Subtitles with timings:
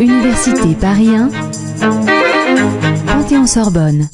[0.00, 1.30] Université Paris 1,
[3.06, 4.08] Panthéon-Sorbonne.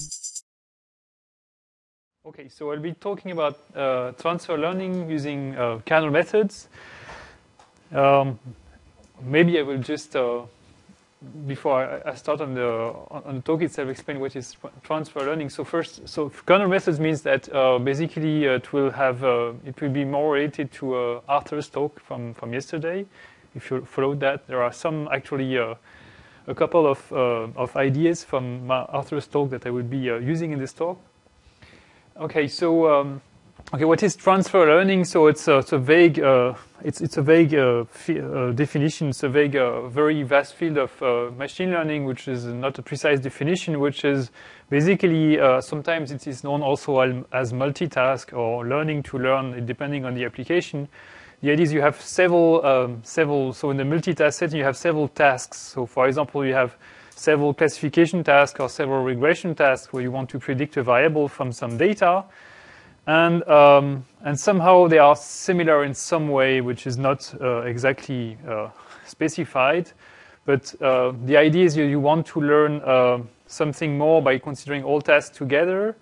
[2.27, 6.69] Okay, so I'll be talking about uh, transfer learning using uh, kernel methods.
[7.91, 8.39] Um,
[9.23, 10.43] maybe I will just, uh,
[11.47, 15.51] before I, start on the on the talk itself, explain what is transfer learning.
[15.51, 19.81] So first, so kernel methods means that uh, basically uh, it will have uh, it
[19.81, 23.07] will be more related to Arthur's talk from from yesterday.
[23.55, 25.59] If you followed that, there are some actually
[26.47, 30.53] a couple of, uh, of ideas from Arthur's talk that I will be uh, using
[30.53, 30.99] in this talk.
[32.19, 33.23] Okay, so um,
[33.73, 35.05] okay, what is transfer learning?
[35.05, 39.09] So it's, uh, it's a vague uh, it's it's a vague uh, uh, definition.
[39.09, 39.57] It's a vague,
[39.89, 43.81] very vast field of machine learning, which is not a precise definition.
[43.81, 44.31] Which is
[44.69, 46.99] basically sometimes it is known also
[47.33, 50.89] as multitask or learning to learn, depending on the application
[51.45, 54.79] the idea is you have several, um, several, so in the multitask setting, you have
[54.79, 55.59] several tasks.
[55.59, 56.75] So for example, you have
[57.11, 61.53] several classification tasks or several regression tasks where you want to predict a variable from
[61.53, 62.25] some data.
[63.07, 68.39] And, um, and somehow they are similar in some way, which is not uh, exactly
[68.49, 68.71] uh,
[69.07, 69.91] specified.
[70.47, 74.85] But uh, the idea is you, you want to learn uh, something more by considering
[74.85, 75.97] all tasks together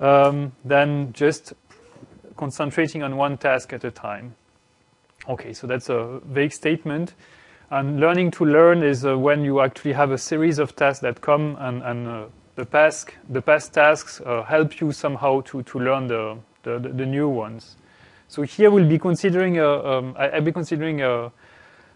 [0.00, 1.52] um, than just
[2.36, 4.34] concentrating on one task at a time.
[5.28, 7.14] Okay, so that's a vague statement.
[7.70, 11.20] And learning to learn is uh, when you actually have a series of tasks that
[11.20, 12.24] come and, and uh,
[12.58, 17.06] the, past, the past tasks uh, help you somehow to, to learn the, the, the,
[17.06, 17.76] new ones.
[18.26, 21.30] So here we'll be considering, a, um, I, will be considering a,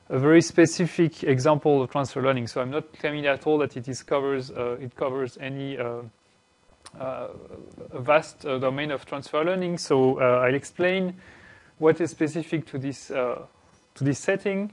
[0.08, 2.46] a, very specific example of transfer learning.
[2.46, 6.02] So I'm not claiming at all that it is covers, uh, it covers any uh,
[6.96, 7.28] uh,
[7.94, 9.78] vast domain of transfer learning.
[9.78, 11.16] So I'll explain
[11.78, 13.42] what is specific to this uh,
[13.96, 14.72] to this setting.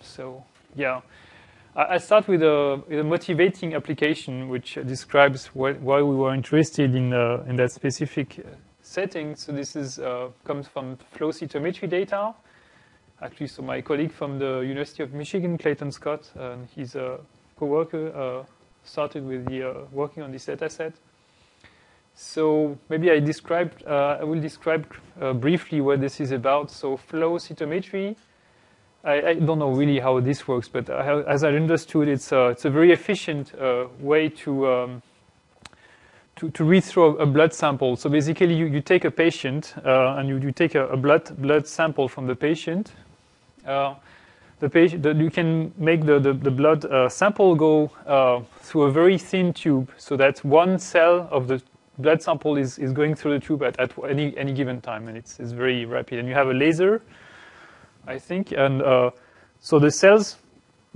[0.00, 0.44] So
[0.76, 1.00] yeah,
[1.74, 6.94] I, start with a, with a, motivating application which describes why, why we were interested
[6.94, 8.48] in uh, in that specific uh,
[8.82, 9.34] setting.
[9.36, 12.34] So this is uh, comes from flow cytometry data.
[13.22, 17.16] Actually, so my colleague from the University of Michigan, Clayton Scott, and his uh,
[17.56, 18.44] co-worker uh,
[18.84, 20.92] started with the, working on this data set.
[22.14, 26.70] So maybe I described, uh, I will describe uh, briefly what this is about.
[26.70, 28.16] So flow cytometry,
[29.04, 32.64] I, I, don't know really how this works, but as I understood, it's a, it's
[32.64, 35.02] a very efficient uh, way to, um,
[36.36, 37.96] to, to read through a, blood sample.
[37.96, 41.36] So basically, you, you take a patient uh, and you, you take a, a, blood
[41.42, 42.92] blood sample from the patient.
[43.66, 43.94] Uh,
[44.60, 48.92] the patient, the, you can make the, the, the blood uh, sample go through a
[48.92, 51.60] very thin tube, so that one cell of the
[51.98, 55.16] blood sample is, is going through the tube at, at any, any given time, and
[55.16, 56.20] it's, it's very rapid.
[56.20, 57.02] And you have a laser,
[58.06, 59.10] I think, and uh,
[59.60, 60.36] so the cells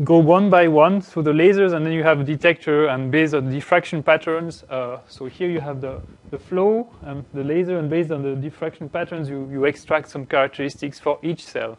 [0.04, 3.32] go one by one through the lasers, and then you have a detector, and based
[3.32, 7.88] on diffraction patterns, uh, so here you have the, the flow and the laser, and
[7.88, 11.78] based on the diffraction patterns, you, you extract some characteristics for each cell.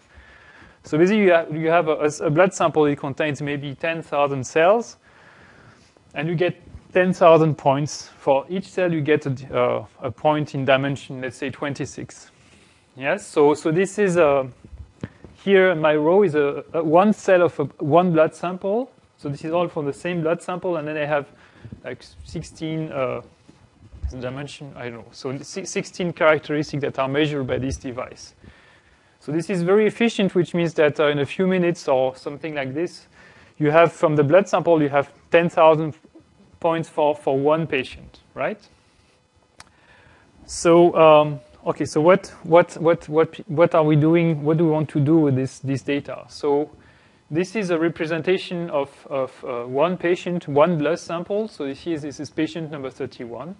[0.83, 4.97] So basically, you have, you have a, a blood sample, it contains maybe 10,000 cells,
[6.13, 6.55] and you get
[6.93, 8.09] 10,000 points.
[8.17, 12.31] For each cell, you get a, uh, a, point in dimension, let's say 26.
[12.95, 14.47] Yes, so, so this is a, uh,
[15.47, 18.91] here my row is a, a one cell of a, one blood sample.
[19.17, 21.25] So this is all from the same blood sample, and then I have
[21.85, 23.21] like 16 uh,
[24.19, 28.33] dimension, I don't know, so 16 characteristics that are measured by this device.
[29.21, 32.53] So this is very efficient, which means that uh, in a few minutes or something
[32.53, 33.07] like this,
[33.57, 35.95] you have from the blood sample, you have 10,000
[36.59, 38.59] points for, for one patient, right?
[40.45, 44.43] So, um, okay, so what, what, what, what, what are we doing?
[44.43, 46.23] What do we want to do with this, this data?
[46.29, 46.71] So
[47.29, 51.49] this is a representation of, of uh, one patient, one blood sample.
[51.49, 53.55] So this is, this is patient number 31.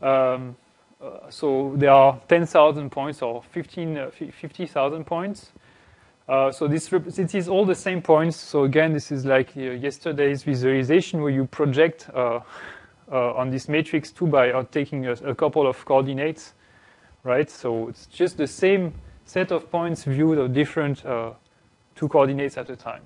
[0.00, 0.56] Um,
[1.02, 5.50] uh, so there are 10,000 points or 15, uh, 50,000 points.
[6.28, 8.36] Uh, so this it is all the same points.
[8.36, 12.40] So again, this is like uh, yesterday's visualization where you project uh,
[13.10, 16.54] on this matrix 2 by taking a, a, couple of coordinates,
[17.24, 17.50] right?
[17.50, 18.94] So it's just the same
[19.24, 21.02] set of points viewed of different
[21.96, 23.02] two coordinates at a time.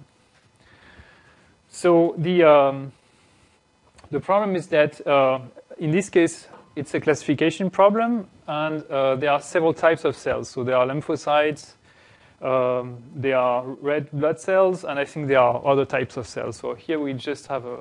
[1.68, 2.92] So the um,
[4.10, 5.00] the problem is that
[5.78, 8.82] in this case it's a classification problem, and
[9.20, 10.48] there are several types of cells.
[10.48, 11.74] So there are lymphocytes.
[12.40, 16.56] Um, there are red blood cells, and I think there are other types of cells.
[16.56, 17.78] So here we just have a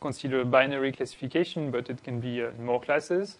[0.00, 3.36] consider a binary classification, but it can be uh, more classes.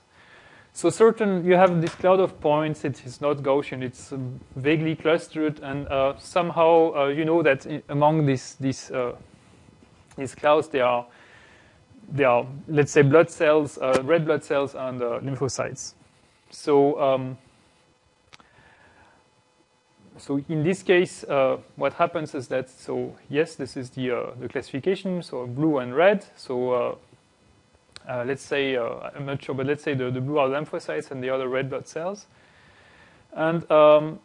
[0.73, 2.85] So certain, you have this cloud of points.
[2.85, 3.83] It is not Gaussian.
[3.83, 9.13] It's um, vaguely clustered, and uh, somehow uh, you know that among these these uh,
[10.17, 11.07] these clouds there are
[12.13, 15.95] there are let's say blood cells, uh, red blood cells, and uh, lymphocytes.
[16.51, 17.37] So um,
[20.19, 24.49] so in this case, uh, what happens is that so yes, this is the the
[24.49, 25.23] classification.
[25.23, 26.25] So blue and red.
[26.37, 26.99] So
[28.09, 31.11] uh, let's say, uh, I'm not sure, but let's say the, the blue are lymphocytes
[31.11, 32.27] and the other red blood cells.
[33.33, 34.19] And um,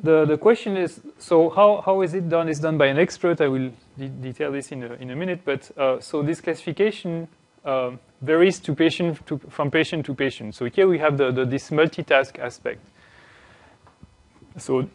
[0.00, 2.48] the, the question is, so how, how is it done?
[2.48, 3.40] It's done by an expert.
[3.40, 5.40] I will de detail this in a, in a minute.
[5.44, 7.28] But uh, so this classification
[7.64, 10.54] uh, varies to patient to, from patient to patient.
[10.54, 12.80] So here we have the, the, this multitask aspect.
[14.56, 14.88] So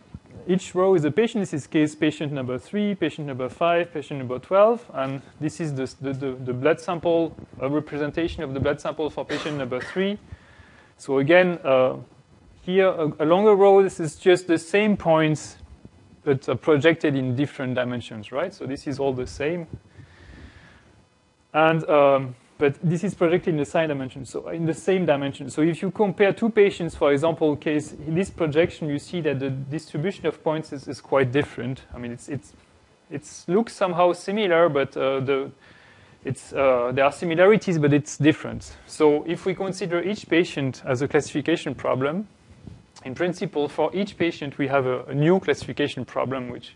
[0.48, 1.42] each row is a patient.
[1.42, 4.92] This is case patient number three, patient number five, patient number 12.
[4.94, 9.10] And this is the, the, the, the blood sample, a representation of the blood sample
[9.10, 10.18] for patient number three.
[10.98, 11.98] So again, uh,
[12.62, 15.58] here a, a, row, this is just the same points,
[16.24, 18.54] but uh, projected in different dimensions, right?
[18.54, 19.68] So this is all the same.
[21.54, 25.50] And um, but this is projected in the same dimension, so in the same dimension.
[25.50, 29.40] So if you compare two patients, for example, case in this projection, you see that
[29.40, 31.82] the distribution of points is, is quite different.
[31.94, 32.54] I mean, it's it's
[33.10, 35.52] it looks somehow similar, but uh, the
[36.24, 38.76] it's uh, there are similarities, but it's different.
[38.88, 42.28] So if we consider each patient as a classification problem,
[43.04, 46.76] in principle, for each patient we have a, a new classification problem, which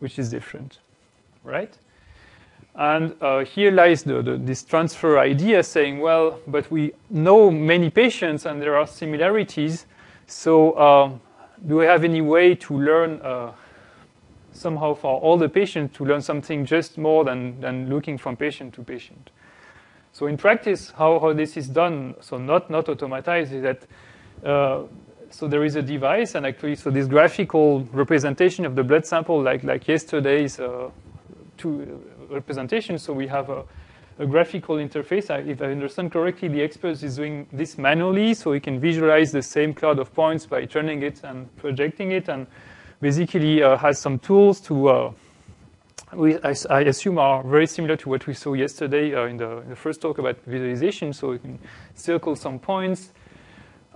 [0.00, 0.78] which is different,
[1.42, 1.76] right?
[2.76, 7.88] And uh, here lies the, the, this transfer idea saying, well, but we know many
[7.88, 9.86] patients and there are similarities.
[10.26, 11.10] So, uh,
[11.66, 13.52] do we have any way to learn uh,
[14.52, 18.74] somehow for all the patients to learn something just more than, than looking from patient
[18.74, 19.30] to patient?
[20.12, 23.86] So, in practice, how, how this is done, so not, not automatized, is that
[24.44, 24.82] uh,
[25.30, 29.42] so there is a device, and actually, so this graphical representation of the blood sample,
[29.42, 30.90] like, like yesterday's uh,
[31.56, 32.00] two
[32.34, 32.98] representation.
[32.98, 33.64] So we have a,
[34.18, 35.30] a graphical interface.
[35.30, 39.32] I, if I understand correctly, the expert is doing this manually, so he can visualize
[39.32, 42.46] the same cloud of points by turning it and projecting it, and
[43.00, 45.12] basically uh, has some tools to, uh,
[46.14, 49.58] we, I, I, assume, are very similar to what we saw yesterday uh, in, the,
[49.58, 51.12] in, the, first talk about visualization.
[51.12, 51.58] So you can
[51.94, 53.12] circle some points,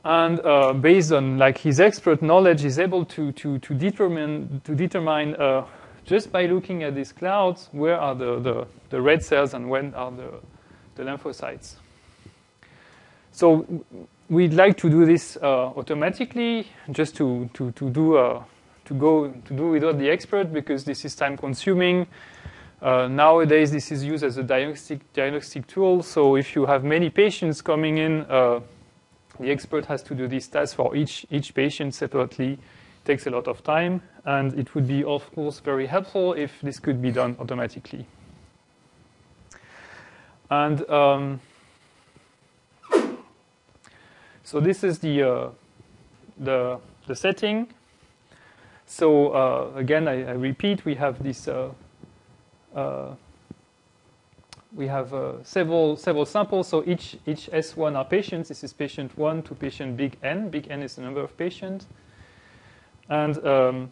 [0.04, 4.74] and uh, based on like his expert knowledge, is able to to to determine to
[4.74, 5.64] determine uh,
[6.08, 9.94] just by looking at these clouds, where are the, the, the red cells and when
[9.94, 10.40] are the,
[10.94, 11.74] the lymphocytes.
[13.30, 13.84] So
[14.30, 18.42] we'd like to do this uh, automatically, just to, to, to do uh,
[18.86, 22.06] to go to do without the expert because this is time consuming.
[22.80, 26.02] Uh, nowadays, this is used as a diagnostic diagnostic tool.
[26.02, 28.60] So if you have many patients coming in, uh,
[29.38, 32.58] the expert has to do this tests for each each patient separately
[33.08, 36.78] takes a lot of time, and it would be, of course, very helpful if this
[36.78, 38.04] could be done automatically.
[40.50, 41.40] And um,
[44.44, 45.48] so this is the, uh,
[46.38, 47.68] the, the setting.
[48.84, 51.48] So uh, again, I, I, repeat, we have this.
[51.48, 51.70] Uh,
[52.74, 53.14] uh
[54.76, 56.68] we have uh, several several samples.
[56.68, 58.48] So each each S1 are patients.
[58.48, 60.50] This is patient one to patient big N.
[60.50, 61.86] Big N is the number of patients.
[63.08, 63.90] And um,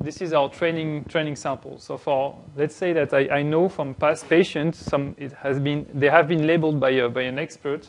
[0.00, 1.78] this is our training training sample.
[1.78, 5.86] So for let's say that I, I, know from past patients, some it has been
[5.94, 7.88] they have been labeled by a, by an expert.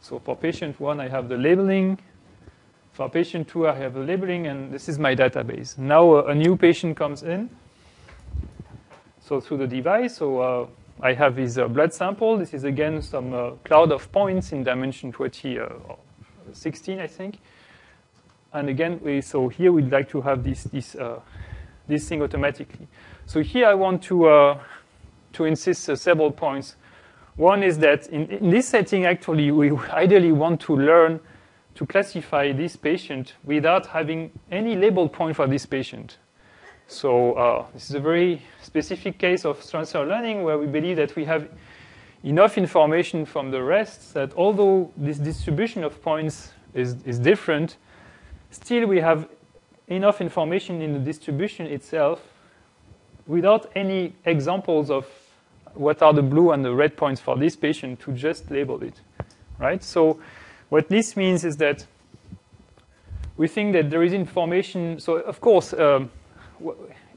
[0.00, 1.98] So for patient one, I have the labeling.
[2.92, 5.76] For patient two, I have the labeling, and this is my database.
[5.78, 7.50] Now a, a new patient comes in.
[9.20, 10.66] So through the device, so uh,
[11.00, 12.36] I have his uh, blood sample.
[12.36, 15.68] This is again some uh, cloud of points in dimension 20, uh,
[16.52, 17.38] 16, I think.
[18.54, 21.18] And again, we, so here we'd like to have this, this, uh,
[21.88, 22.86] this thing automatically.
[23.26, 24.58] So here I want to, uh,
[25.32, 26.76] to insist uh, several points.
[27.34, 31.18] One is that in, in, this setting, actually, we ideally want to learn
[31.74, 36.18] to classify this patient without having any label point for this patient.
[36.86, 41.16] So uh, this is a very specific case of transfer learning where we believe that
[41.16, 41.48] we have
[42.22, 47.78] enough information from the rest that although this distribution of points is, is different,
[48.54, 49.28] Still, we have
[49.88, 52.22] enough information in the distribution itself
[53.26, 55.06] without any examples of
[55.74, 59.00] what are the blue and the red points for this patient to just label it,
[59.58, 59.82] right?
[59.82, 60.20] So
[60.68, 61.84] what this means is that
[63.36, 65.00] we think that there is information.
[65.00, 66.12] So of course, um,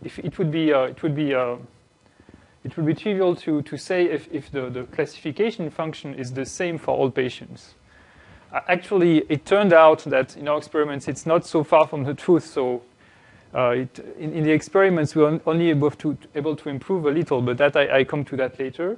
[0.04, 1.58] if it would be uh, it would be uh,
[2.64, 6.48] it would be trivial to to say if if the the classification function is the
[6.48, 7.76] same for all patients.
[8.54, 12.46] Actually, it turned out that in our experiments, it's not so far from the truth.
[12.46, 12.84] So
[13.54, 17.12] uh, it, in, in, the experiments, we are only able to, able to improve a
[17.12, 18.98] little, but that I, I come to that later.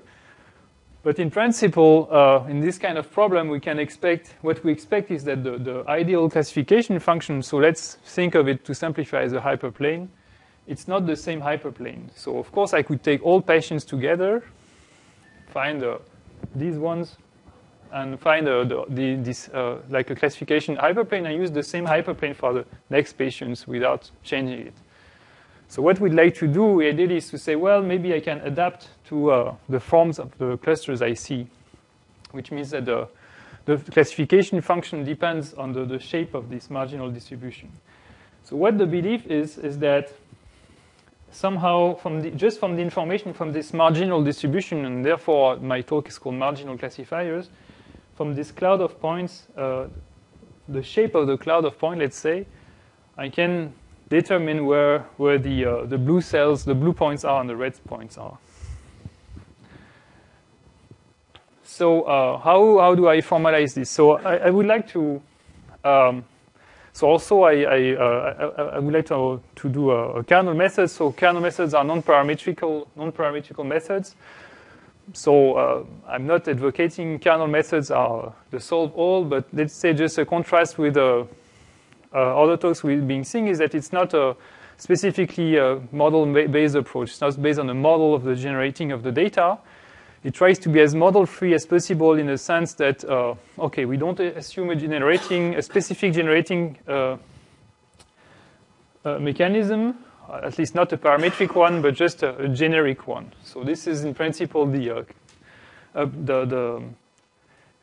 [1.01, 5.12] But in principle, uh, in this kind of problem, we can expect, what we expect
[5.12, 9.32] is that the, the ideal classification function, so let's think of it to simplify as
[9.32, 10.10] a hyperplane,
[10.68, 12.10] it's not the same hyperplane.
[12.15, 14.44] So of course, I could take all patients together,
[15.48, 16.00] find uh,
[16.53, 17.18] these ones,
[17.91, 21.86] and find uh, the, the, this uh, like a classification hyperplane and use the same
[21.86, 24.74] hyperplane for the next patients without changing it.
[25.67, 28.88] So what we'd like to do ideally is to say, well, maybe I can adapt
[29.10, 31.48] to uh, the forms of the clusters I see,
[32.31, 33.08] which means that the,
[33.65, 37.72] the classification function depends on the, the shape of this marginal distribution.
[38.43, 40.12] So what the belief is, is that
[41.31, 46.08] somehow from the, just from the information from this marginal distribution, and therefore my talk
[46.08, 47.50] is called marginal classifiers,
[48.20, 49.88] from this cloud of points, uh,
[50.68, 52.46] the shape of the cloud of points, let's say,
[53.18, 53.74] I can
[54.10, 57.82] determine where, where the, uh, the blue cells, the blue points are and the red
[57.86, 58.38] points are.
[61.64, 63.90] So uh, how, how do I formalize this?
[63.90, 65.22] So I, I would like to,
[65.86, 66.26] um,
[66.92, 70.56] so also I, I, uh, I, I, would like to, to do a, a, kernel
[70.56, 70.90] method.
[70.90, 74.18] So kernel methods are non-parametrical, non-parametrical methods.
[75.13, 80.18] So uh, I'm not advocating kernel methods are the solve all, but let's say just
[80.18, 81.28] a contrast with a
[82.13, 84.36] uh, other talks we've been seeing is that it's not a
[84.78, 87.10] specifically a model-based approach.
[87.10, 89.58] It's not based on a model of the generating of the data.
[90.24, 93.98] It tries to be as model-free as possible in the sense that, uh, okay, we
[93.98, 97.18] don't assume a generating, a specific generating uh,
[99.06, 99.96] uh, mechanism,
[100.31, 103.33] at least not a parametric one, but just a, a generic one.
[103.43, 105.03] So this is in principle the, uh,
[105.95, 106.83] uh, the, the,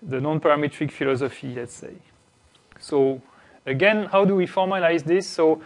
[0.02, 1.94] the non-parametric philosophy, let's say.
[2.78, 3.22] So
[3.66, 5.26] Again, how do we formalize this?
[5.26, 5.60] So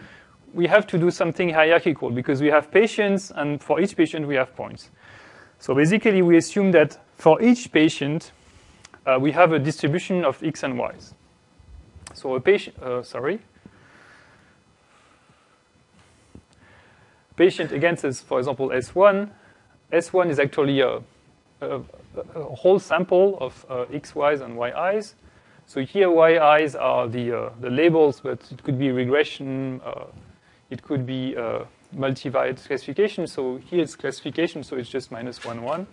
[0.53, 4.35] we have to do something hierarchical because we have patients, and for each patient we
[4.35, 4.89] have points.
[5.59, 8.31] So basically, we assume that for each patient,
[9.05, 11.13] uh, we have a distribution of x and y's.
[12.15, 13.39] So a patient, uh, sorry,
[17.35, 19.29] patient against, says, for example, S1.
[19.91, 21.01] S1 is actually a,
[21.61, 21.81] a,
[22.35, 25.15] a whole sample of uh, x, y's, and yi's.
[25.65, 30.05] So here YIs are the, uh, the labels, but it could be regression, uh,
[30.69, 31.63] it could be uh,
[31.95, 33.27] multivariate classification.
[33.27, 35.87] So here it's classification, so it's just minus 1, 1.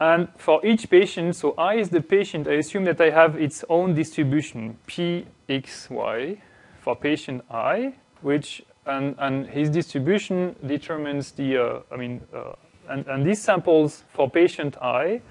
[0.00, 3.64] And for each patient, so I is the patient, I assume that I have its
[3.68, 6.40] own distribution, P, X, Y,
[6.80, 12.52] for patient I, which, and, and his distribution determines the, uh, I mean, uh,
[12.88, 15.22] and, and these samples for patient I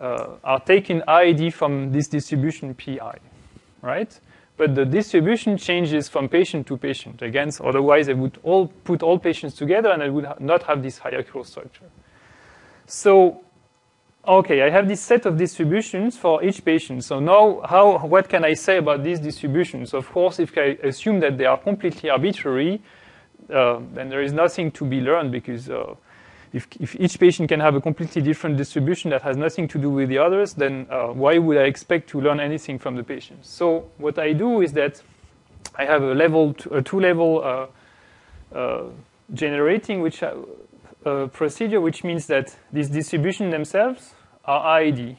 [0.00, 3.18] uh, are taking ID from this distribution PI,
[3.82, 4.20] right?
[4.56, 7.22] But the distribution changes from patient to patient.
[7.22, 10.82] Again, otherwise I would all put all patients together and I would ha not have
[10.82, 11.88] this hierarchical structure.
[12.86, 13.40] So,
[14.26, 17.04] okay, I have this set of distributions for each patient.
[17.04, 19.94] So now, how, what can I say about these distributions?
[19.94, 22.80] Of course, if I assume that they are completely arbitrary,
[23.52, 25.94] uh, then there is nothing to be learned because uh,
[26.52, 29.90] if, if, each patient can have a completely different distribution that has nothing to do
[29.90, 33.48] with the others, then uh, why would I expect to learn anything from the patients?
[33.48, 35.02] So what I do is that
[35.76, 38.82] I have a level, a two-level uh, uh,
[39.32, 40.34] generating which uh,
[41.04, 44.14] uh, procedure, which means that these distributions themselves
[44.44, 45.16] are ID.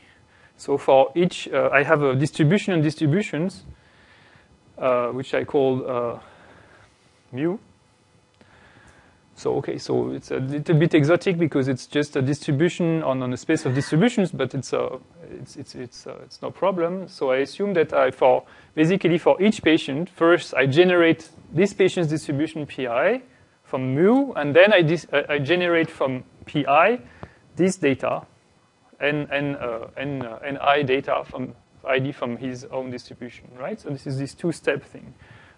[0.58, 3.64] So for each, uh, I have a distribution and distributions,
[5.14, 6.22] which I call
[7.32, 7.58] mu.
[9.42, 13.34] So okay, so it's a little bit exotic because it's just a distribution on, on
[13.34, 15.00] a space of distributions, but it's a,
[15.32, 17.08] it's it's it's uh, it's no problem.
[17.08, 18.44] So I assume that I for
[18.76, 23.24] basically for each patient, first I generate this patient's distribution pi
[23.72, 24.84] from mu, and then I
[25.30, 27.00] I generate from pi
[27.56, 28.24] this data,
[29.00, 31.56] and and uh, and uh, and i data from
[31.88, 33.80] id from his own distribution, right?
[33.80, 35.14] So this is this two-step thing,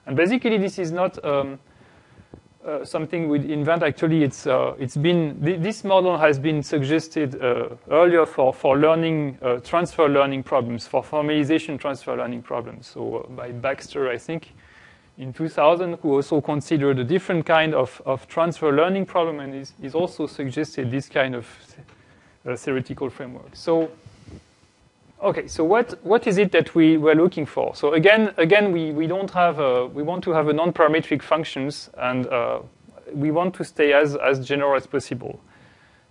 [0.06, 1.60] and basically this is not um,
[2.64, 3.82] uh, something we invent.
[3.82, 8.78] Actually, it's uh, it's been th this model has been suggested uh, earlier for for
[8.78, 12.88] learning uh, transfer learning problems for formalization transfer learning problems.
[12.88, 14.54] So uh, by Baxter, I think,
[15.18, 19.74] in 2000, who also considered a different kind of of transfer learning problem, and he's,
[19.82, 21.48] he's also suggested this kind of
[22.58, 23.56] theoretical framework.
[23.56, 23.92] So
[25.22, 27.74] Okay, so what, what is it that we were looking for?
[27.76, 31.90] So again, again, we, we don't have a, we want to have a non-parametric functions
[31.98, 32.60] and uh,
[33.14, 35.40] we want to stay as, as general as possible.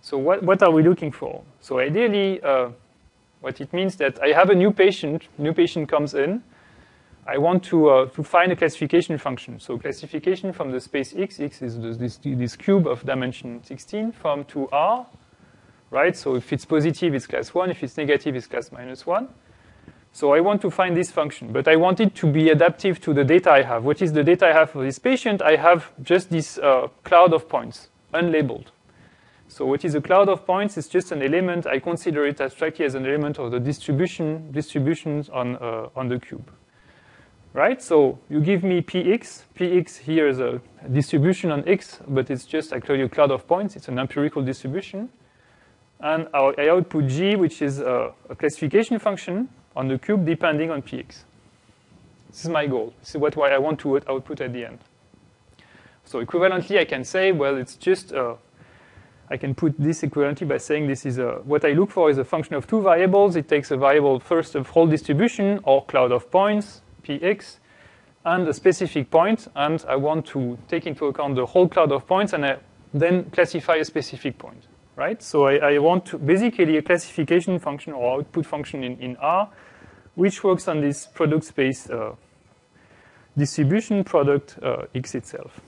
[0.01, 1.43] So what, what are we looking for?
[1.61, 2.69] So ideally, uh,
[3.43, 6.43] What it means that I have a new patient, new patient comes in,
[7.25, 9.59] I want to, uh, to find a classification function.
[9.59, 14.43] So classification from the space X, X is this, this cube of dimension 16 from
[14.45, 15.05] to R,
[15.89, 16.17] right?
[16.17, 17.71] So if it's positive, it's class 1.
[17.71, 19.29] If it's negative, it's class minus 1.
[20.11, 23.13] So I want to find this function, but I want it to be adaptive to
[23.13, 23.83] the data I have.
[23.83, 25.41] What is the data I have for this patient?
[25.41, 28.67] I have just this uh, cloud of points, unlabeled.
[29.47, 30.77] So what is a cloud of points?
[30.77, 31.65] It's just an element.
[31.65, 36.19] I consider it abstractly as an element of the distribution distributions on, uh, on the
[36.19, 36.51] cube.
[37.53, 37.81] Right?
[37.81, 39.43] So you give me px.
[39.55, 40.59] px here is a
[40.91, 43.75] distribution on x, but it's just actually a cloud of points.
[43.75, 45.09] It's an empirical distribution.
[45.99, 50.81] And I output g, which is a, a classification function on the cube depending on
[50.81, 51.23] px.
[52.29, 52.93] This is my goal.
[52.99, 54.79] This is what why I want to output at the end.
[56.05, 58.33] So equivalently, I can say, well, it's just, uh,
[59.29, 62.17] I can put this equivalently by saying this is a, what I look for is
[62.17, 63.35] a function of two variables.
[63.35, 67.57] It takes a variable first of whole distribution or cloud of points, px,
[68.25, 72.07] and a specific point, and I want to take into account the whole cloud of
[72.07, 72.57] points and I
[72.93, 75.21] then classify a specific point, right?
[75.21, 79.49] So I, I want to basically a classification function or output function in, in R
[80.15, 82.15] which works on this product space uh,
[83.35, 85.59] distribution product uh, X itself.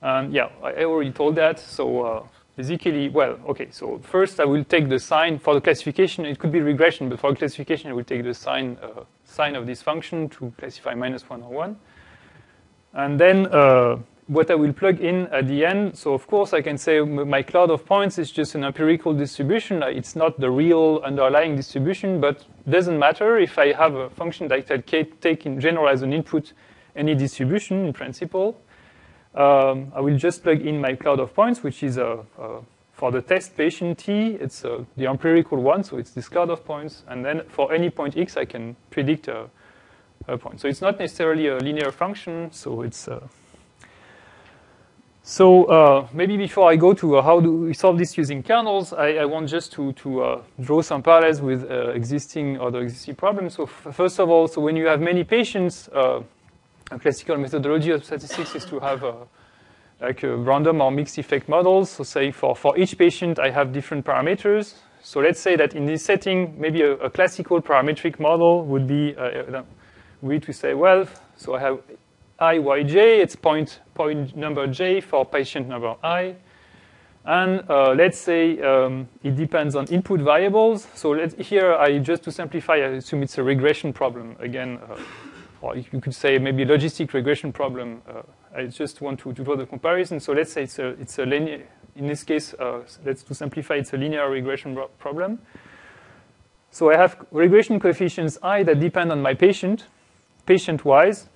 [0.00, 1.58] And yeah, I already told that.
[1.58, 2.26] So uh,
[2.56, 6.24] basically, well, okay, so first I will take the sign for the classification.
[6.24, 9.66] It could be regression, but for classification, I will take the sign, uh, sign of
[9.66, 11.76] this function to classify minus 1 or 1.
[12.94, 15.96] And then uh, what I will plug in at the end.
[15.96, 19.82] So of course I can say my cloud of points is just an empirical distribution.
[19.82, 24.70] It's not the real underlying distribution, but doesn't matter if I have a function that
[24.70, 26.52] I can take in general as an input
[26.96, 28.60] any distribution in principle.
[29.36, 32.60] Um, I will just plug in my cloud of points, which is a, a
[32.96, 36.64] for the test patient t, it's uh, the empirical one, so it's this cloud of
[36.64, 37.02] points.
[37.08, 39.50] And then for any point x, I can predict a,
[40.26, 40.60] a point.
[40.60, 43.20] So it's not necessarily a linear function, so it's uh,
[45.28, 48.92] so uh, maybe before I go to uh, how do we solve this using kernels,
[48.92, 53.16] I, I want just to, to uh, draw some parallels with uh, existing other existing
[53.16, 53.54] problems.
[53.54, 56.22] So first of all, so when you have many patients, uh,
[56.90, 59.24] a classical methodology of statistics is to have a, uh,
[60.00, 61.90] like a random or mixed effect models.
[61.90, 64.74] So say for, for each patient, I have different parameters.
[65.02, 69.14] So let's say that in this setting, maybe a, a classical parametric model would be,
[70.20, 71.78] we to say, well, so I have
[72.40, 76.34] iyj, it's point, point number j for patient number i.
[77.24, 80.86] And uh, let's say um, it depends on input variables.
[80.94, 84.36] So here, I just to simplify, I assume it's a regression problem.
[84.38, 84.96] Again, uh,
[85.66, 88.02] or you could say maybe logistic regression problem.
[88.08, 88.22] Uh,
[88.54, 90.20] I just want to, to, draw the comparison.
[90.20, 91.62] So let's say it's a, it's a linear,
[91.96, 95.40] in this case, uh, let's to simplify, it's a linear regression problem.
[96.70, 99.84] So I have regression coefficients i that depend on my patient,
[100.46, 101.28] patient-wise,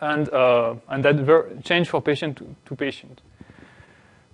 [0.00, 3.20] and, uh, and that change for patient to, to patient.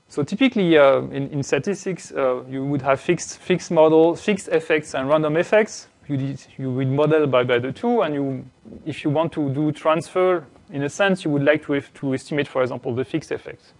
[0.08, 4.94] So typically uh, in, in, statistics, uh, you would have fixed, fixed model, fixed effects
[4.94, 5.88] and random effects.
[6.08, 8.44] You, you would model by, by the two, and you,
[8.84, 12.48] if you want to do transfer, in a sense, you would like to, to estimate,
[12.48, 13.72] for example, the fixed effects.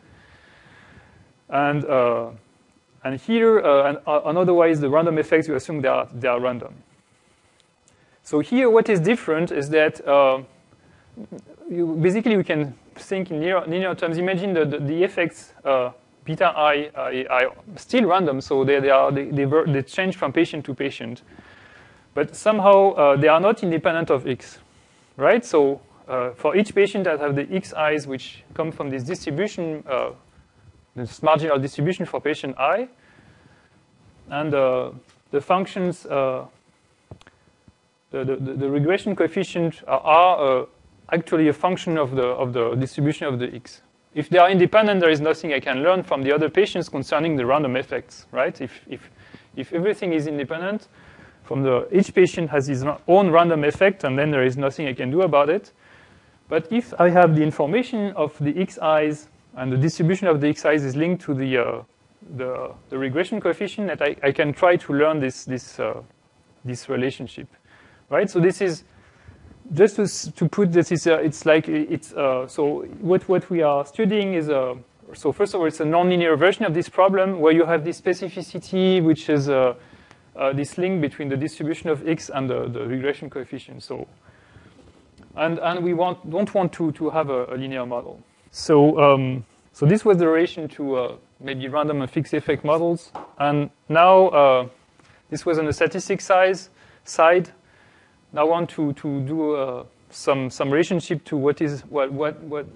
[1.48, 2.30] And, uh,
[3.02, 6.28] and here, uh, and, uh, and otherwise, the random effects, you assume they are, they
[6.28, 6.74] are random.
[8.22, 10.00] So here, what is different is that
[11.70, 14.18] you, basically we can think in linear, linear terms.
[14.18, 15.90] Imagine the, the, the effects uh,
[16.24, 20.64] beta i are still random, so they, they, are, they, they, they, change from patient
[20.64, 21.22] to patient.
[22.14, 24.59] But somehow uh, they are not independent of x,
[25.16, 25.44] right?
[25.44, 30.11] So uh, for each patient that have the xi's which come from this distribution, uh,
[30.94, 32.88] this marginal distribution for patient i,
[34.31, 34.90] and uh,
[35.33, 36.46] the functions, uh,
[38.11, 40.66] the, the, the, regression coefficient are, are
[41.12, 43.83] actually a function of the, of the distribution of the x.
[44.14, 47.35] If they are independent, there is nothing I can learn from the other patients concerning
[47.37, 48.59] the random effects, right?
[48.61, 49.11] If, if,
[49.57, 50.87] if everything is independent,
[51.44, 54.94] from the, each patient has his own random effect, and then there is nothing I
[54.94, 55.72] can do about it.
[56.48, 60.85] But if I have the information of the xi's and the distribution of the xi's
[60.85, 61.83] is linked to the, uh,
[62.37, 66.02] the, the, regression coefficient, that I, I, can try to learn this, this, uh,
[66.64, 67.48] this relationship,
[68.09, 68.28] right?
[68.28, 68.85] So this is
[69.72, 73.62] just to, to put this, is, uh, it's like it's uh, so what what we
[73.62, 74.74] are studying is a uh,
[75.12, 78.00] so first of all it's a nonlinear version of this problem where you have this
[78.00, 79.48] specificity which is
[80.36, 83.82] uh, this link between the distribution of x and the, the regression coefficient.
[83.82, 84.06] So
[85.36, 88.20] and and we want don't want to to have a, a linear model.
[88.50, 93.10] So um, so this was the relation to uh, maybe random and fixed effect models.
[93.38, 94.68] And now uh,
[95.30, 96.70] this was on the statistics size
[97.04, 97.50] side.
[98.32, 102.40] Now I want to, to do uh, some, some relationship to what is what, what,
[102.42, 102.66] what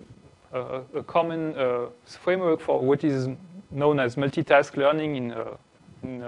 [0.52, 3.28] uh, a common uh, framework for what is
[3.70, 5.34] known as multitask learning in,
[6.02, 6.24] in,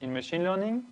[0.00, 0.84] in machine learning.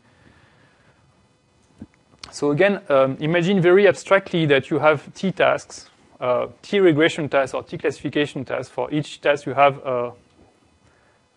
[2.30, 5.90] So again, um, imagine very abstractly that you have t tasks,
[6.20, 8.68] uh, t regression tasks or t classification tasks.
[8.68, 10.10] For each task, you have uh,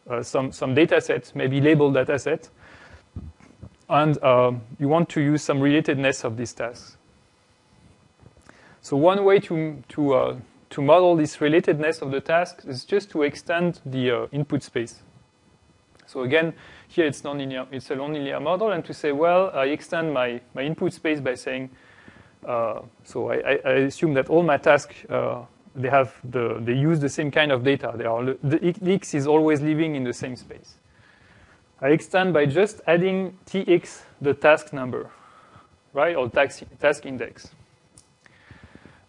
[0.10, 2.50] uh, some some data set, maybe labeled data set,
[3.88, 6.98] and um, you want to use some relatedness of these tasks.
[8.82, 10.36] So one way to to uh,
[10.72, 15.04] to model this relatedness of the task is just to extend the uh, input space.
[16.08, 16.54] So again,
[16.90, 20.64] here it's nonlinear, it's a nonlinear model, and to say, well, I extend my, my
[20.64, 21.70] input space by saying,
[22.46, 25.44] uh, so I, I, assume that all my tasks uh,
[25.76, 27.94] they have the they use the same kind of data.
[27.96, 30.76] They are the x is always living in the same space.
[31.82, 35.10] I extend by just adding tx the task number,
[35.94, 37.52] right, or task task index.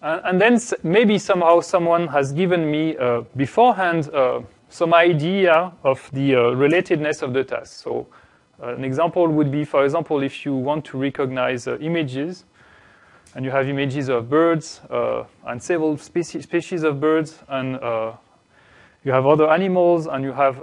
[0.03, 4.41] Uh, and then maybe somehow someone has given me uh, beforehand uh,
[4.71, 7.83] some idea of the uh, relatedness of the task.
[7.83, 8.07] So
[8.63, 12.45] uh, an example would be, for example, if you want to recognize uh, images,
[13.35, 14.81] and you have images of birds
[15.47, 17.79] and several species, species of birds, and
[19.05, 20.57] you have other animals, and you have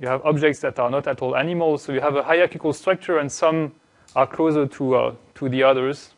[0.00, 1.82] you have objects that are not at all animals.
[1.84, 3.70] So you have a hierarchical structure, and some
[4.16, 6.14] are closer to to the others.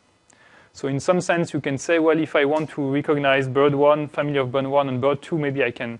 [0.73, 4.07] So in some sense, you can say, well, if I want to recognize bird one,
[4.07, 5.99] family of bird one, and bird two, maybe I can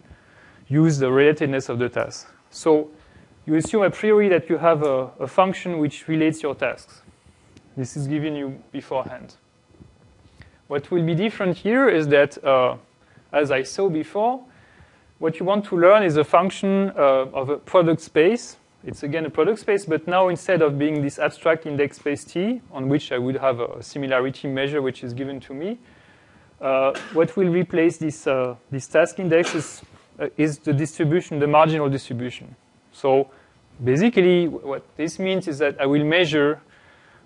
[0.67, 2.27] use the relatedness of the task.
[2.49, 2.89] So
[3.45, 7.01] you assume a priori that you have a, a function which relates your tasks.
[7.77, 9.35] This is given you beforehand.
[10.67, 12.77] What will be different here is that, uh,
[13.31, 14.43] as I saw before,
[15.19, 19.25] what you want to learn is a function uh, of a product space it's again
[19.25, 23.11] a product space, but now instead of being this abstract index space T, on which
[23.11, 25.79] I would have a similarity measure which is given to me,
[26.61, 29.81] uh, what will replace this, uh, this task index is,
[30.37, 32.55] is the distribution, the marginal distribution.
[32.91, 33.29] So
[33.83, 36.61] basically, what this means is that I will measure,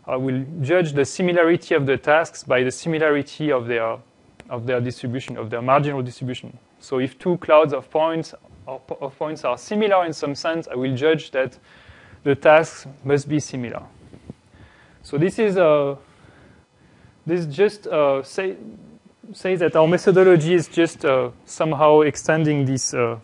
[0.08, 3.98] I will judge the similarity of the tasks by the similarity of their,
[4.50, 6.58] of their distribution, of their marginal distribution.
[6.80, 8.34] So if two clouds of points
[8.68, 11.58] of points are similar in some sense, I will judge that
[12.24, 13.82] the tasks must be similar.
[15.02, 15.96] So this is a uh,
[17.26, 18.58] this just uh, say
[19.34, 23.18] say that our methodology is just uh, somehow extending this, uh,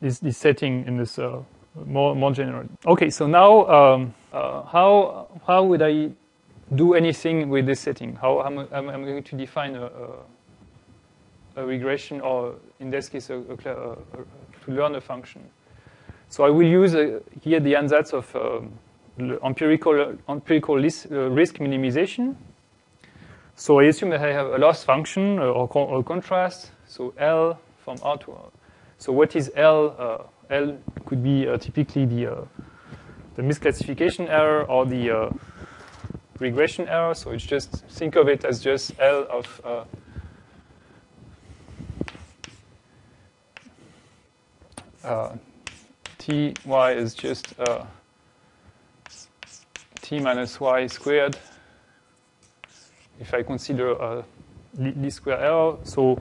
[0.00, 1.42] this, this setting in this uh,
[1.86, 2.64] more more general.
[2.86, 6.10] Okay, so now um, uh, how how would I
[6.74, 8.14] do anything with this setting?
[8.14, 10.08] How am I, going to define a, a
[11.56, 13.96] a regression, or in this case, a, to
[14.68, 15.42] learn a function.
[16.28, 18.72] So I will use uh, here the ansatz of um,
[19.44, 22.34] empirical, empirical list, uh, risk minimization.
[23.56, 26.72] So I assume that I have a loss function uh, or, or, contrast.
[26.86, 28.50] So L from R to R.
[28.98, 29.94] So what is L?
[29.98, 30.18] Uh,
[30.50, 32.44] L could be uh, typically the, uh,
[33.36, 35.32] the misclassification error or the
[36.38, 37.14] regression error.
[37.14, 39.60] So it's just think of it as just L of
[45.04, 45.36] uh,
[46.18, 46.54] ty
[46.92, 47.84] is just uh,
[50.00, 51.36] t minus y squared
[53.20, 54.24] if I consider a
[54.78, 55.76] least square error.
[55.84, 56.20] So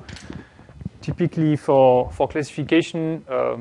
[1.02, 3.58] typically for, for classification uh,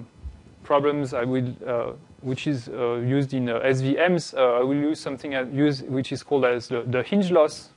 [0.64, 5.00] problems, I will, uh, which is uh, used in uh, SVMs, uh, I will use
[5.00, 7.70] something I use which is called as the, the hinge loss.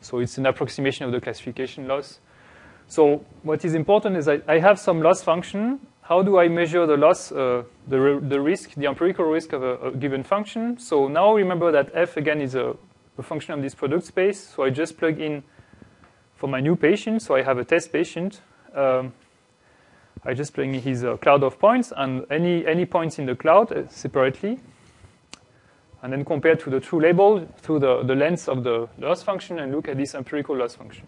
[0.00, 2.18] So it's an approximation of the classification loss.
[2.88, 6.84] So what is important is I, I have some loss function how do I measure
[6.84, 10.78] the loss, uh, the, the risk, the empirical risk of a, a, given function?
[10.78, 12.76] So now remember that f again is a,
[13.18, 14.40] a, function of this product space.
[14.40, 15.42] So I just plug in
[16.36, 17.22] for my new patient.
[17.22, 18.40] So I have a test patient.
[18.74, 19.12] Um,
[20.24, 23.34] I just plug in his uh, cloud of points and any, any points in the
[23.34, 24.58] cloud uh, separately.
[26.02, 29.60] And then compare to the true label through the, the length of the loss function
[29.60, 31.06] and look at this empirical loss function.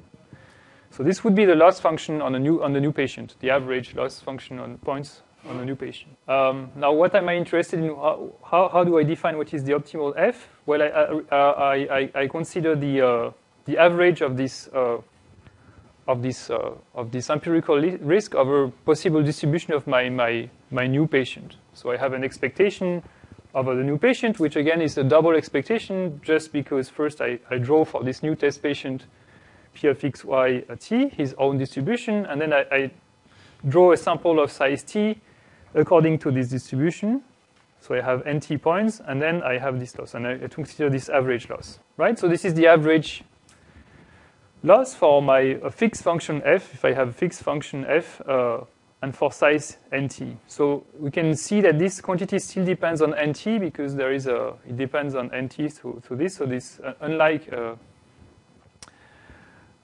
[0.90, 3.50] So this would be the loss function on, a new, on the new patient, the
[3.50, 6.16] average loss function on points on a new patient.
[6.28, 7.88] Um, now, what am I interested in?
[7.88, 10.48] How, how, how, do I define what is the optimal F?
[10.66, 13.30] Well, I, I, I, I consider the, uh,
[13.66, 14.98] the average of this, uh,
[16.06, 21.06] of, this, uh, of this empirical risk over possible distribution of my, my, my new
[21.06, 21.56] patient.
[21.74, 23.02] So I have an expectation
[23.54, 27.58] over the new patient, which again is a double expectation just because first I, I
[27.58, 29.04] draw for this new test patient
[29.74, 32.90] p of x, y, t, his own distribution, and then I, I,
[33.66, 35.18] draw a sample of size t
[35.74, 37.22] according to this distribution.
[37.80, 41.08] So I have NT points, and then I have this loss, and I, consider this
[41.10, 42.18] average loss, right?
[42.18, 43.22] So this is the average
[44.62, 48.60] loss for my fixed function f, if I have a fixed function f, uh,
[49.04, 50.38] and for size nt.
[50.46, 54.54] So we can see that this quantity still depends on nt because there is a,
[54.66, 56.36] it depends on nt to, to this.
[56.36, 57.74] So this, uh, unlike, uh,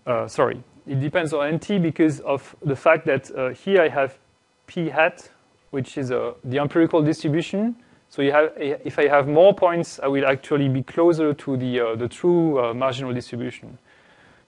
[0.07, 4.18] uh, sorry, it depends on nt because of the fact that uh, here I have
[4.66, 5.29] p hat,
[5.70, 7.76] which is uh, the empirical distribution.
[8.09, 11.96] So have, if I have more points, I will actually be closer to the, uh,
[11.96, 13.78] the true marginal distribution.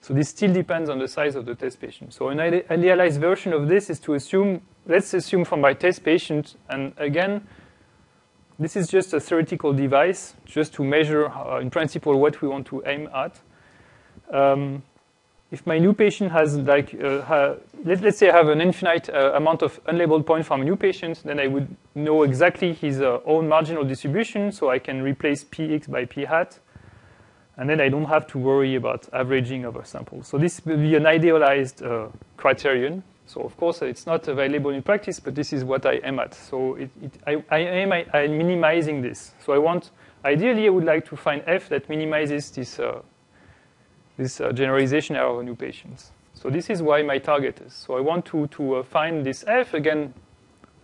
[0.01, 2.13] So this still depends on the size of the test patient.
[2.13, 6.57] So an idealized version of this is to assume, let's assume for my test patient,
[6.69, 7.47] and again,
[8.59, 12.67] this is just a theoretical device, just to measure, uh, in principle, what we want
[12.67, 13.39] to aim at.
[14.29, 14.83] Um,
[15.53, 17.53] if my new patient has, like, uh, ha,
[17.85, 20.75] let, us say I have an infinite uh, amount of unlabeled points from a new
[20.75, 25.43] patient, then I would know exactly his uh, own marginal distribution, so I can replace
[25.43, 26.59] px by p hat
[27.57, 30.27] and then I don't have to worry about averaging over samples.
[30.27, 33.03] So this will be an idealized uh, criterion.
[33.27, 36.33] So of course it's not available in practice, but this is what I aim at.
[36.33, 39.33] So it, it, I, I, aim at minimizing this.
[39.45, 39.91] So I want,
[40.25, 43.01] ideally I would like to find f that minimizes this, uh,
[44.17, 46.11] this uh, generalization error of new patients.
[46.33, 47.73] So this is why my target is.
[47.73, 50.13] So I want to, to uh, find this f, again,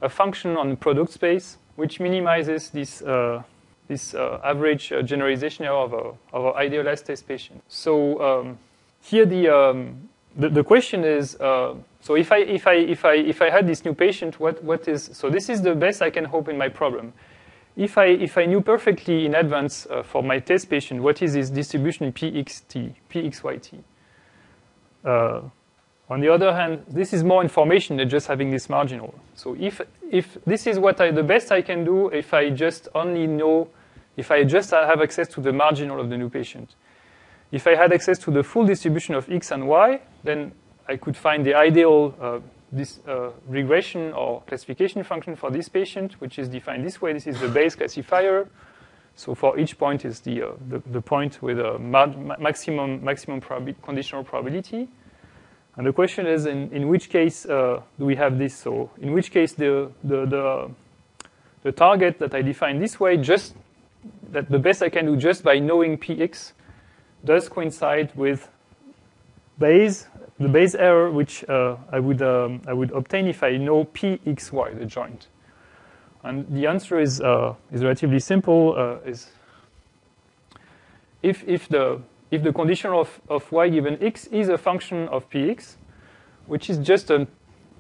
[0.02, 3.44] a function on product space, which minimizes this uh,
[3.88, 7.64] this average generalization error of, a, of idealized test patient.
[7.68, 8.60] So um,
[9.02, 11.36] here the, um, the, the question is
[12.02, 14.88] so if I if I if I if I had this new patient, what what
[14.88, 17.14] is so this is the best I can hope in my problem.
[17.80, 21.34] If I if I knew perfectly in advance uh, for my test patient what is
[21.34, 23.80] this distribution pxt pxyt.
[25.06, 25.42] Uh,
[26.10, 29.16] on the other hand, this is more information than just having this marginal.
[29.34, 29.80] So if
[30.12, 33.70] if this is what I the best I can do if I just only know
[34.18, 36.76] if I just have access to the marginal of the new patient.
[37.50, 40.52] If I had access to the full distribution of x and y, then
[40.90, 42.40] I could find the ideal uh,
[42.72, 47.14] this, uh, regression or classification function for this patient, which is defined this way.
[47.14, 48.48] This is the Bayes classifier.
[49.16, 53.76] So for each point is the, uh, the, the, point with a maximum, maximum probi
[53.82, 54.88] conditional probability.
[55.76, 58.56] And the question is, in, in which case uh, do we have this?
[58.56, 60.72] So in which case the, the, the,
[61.64, 63.56] the target that I define this way just
[64.32, 66.54] that the best I can do just by knowing px
[67.26, 68.50] does coincide with
[69.58, 70.08] Bayes,
[70.40, 74.80] the Bayes error, which uh, I would um, I would obtain if I know pxy,
[74.80, 75.28] the joint.
[76.24, 78.76] And the answer is uh, is relatively simple.
[78.78, 79.32] Uh, is
[81.22, 85.30] if if the if the condition of, of y given x is a function of
[85.30, 85.76] px,
[86.48, 87.28] which is just a,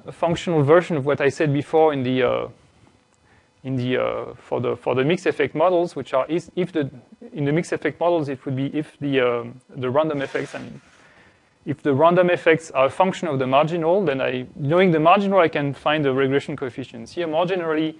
[0.05, 2.47] a functional version of what I said before in the uh,
[3.63, 6.89] in the uh, for the for the mixed effect models, which are if the
[7.33, 10.81] in the mixed effect models it would be if the um, the random effects and
[11.69, 15.39] if the random effects are a function of the marginal, then I knowing the marginal
[15.39, 17.11] I can find the regression coefficients.
[17.13, 17.99] Here more generally,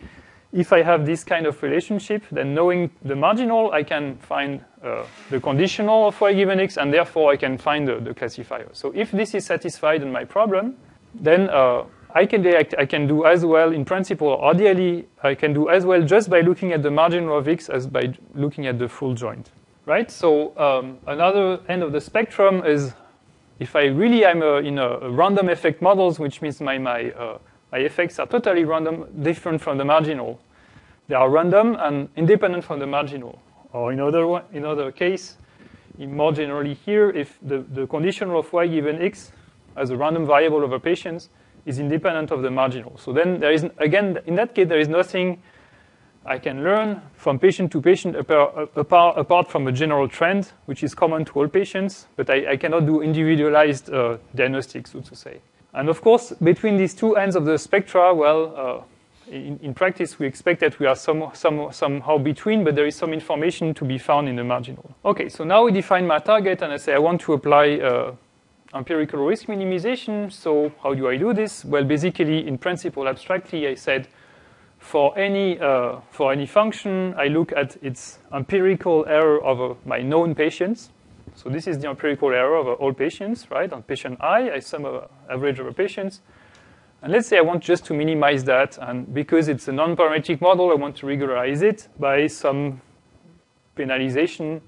[0.52, 5.04] if I have this kind of relationship, then knowing the marginal I can find uh,
[5.30, 8.68] the conditional of y given x, and therefore I can find the, the classifier.
[8.74, 10.76] So if this is satisfied in my problem,
[11.14, 11.84] then uh,
[12.16, 15.86] I can, I can do as well in principle, or ideally, I can do as
[15.86, 19.14] well just by looking at the marginal of x as by looking at the full
[19.14, 19.52] joint,
[19.86, 20.10] right?
[20.10, 22.94] So um, another end of the spectrum is
[23.60, 27.38] if I really am a, in a random effect models, which means my, my, uh,
[27.72, 30.40] my effects are totally random, different from the marginal.
[31.08, 33.42] They are random and independent from the marginal.
[33.74, 35.38] Or in other, in other case,
[35.98, 39.32] in more generally here, if the, the condition of y given x
[39.76, 41.30] as a random variable over patients
[41.66, 42.98] is independent of the marginal.
[42.98, 45.42] So then there is, again, in that case, there is nothing
[46.30, 51.26] I can learn from patient to patient apart, from a general trend, which is common
[51.26, 55.42] to all patients, but I, I cannot do individualized uh, diagnostics, so to say.
[55.74, 60.20] And of course, between these two ends of the spectra, well, uh, in, in, practice,
[60.20, 63.84] we expect that we are some, some, somehow between, but there is some information to
[63.84, 64.96] be found in the marginal.
[65.06, 68.14] Okay, so now we define my target, and I say I want to apply uh,
[68.76, 70.32] empirical risk minimization.
[70.32, 71.66] So how do I do this?
[71.66, 74.08] Well, basically, in principle, abstractly, I said
[74.80, 80.34] for any, uh, for any function, I look at its empirical error over my known
[80.34, 80.90] patients.
[81.36, 83.72] So this is the empirical error over all patients, right?
[83.72, 86.22] On patient i, I sum of average over patients.
[87.02, 90.72] And let's say I want just to minimize that, and because it's a non-parametric model,
[90.72, 92.82] I want to regularize it by some
[93.78, 94.60] penalization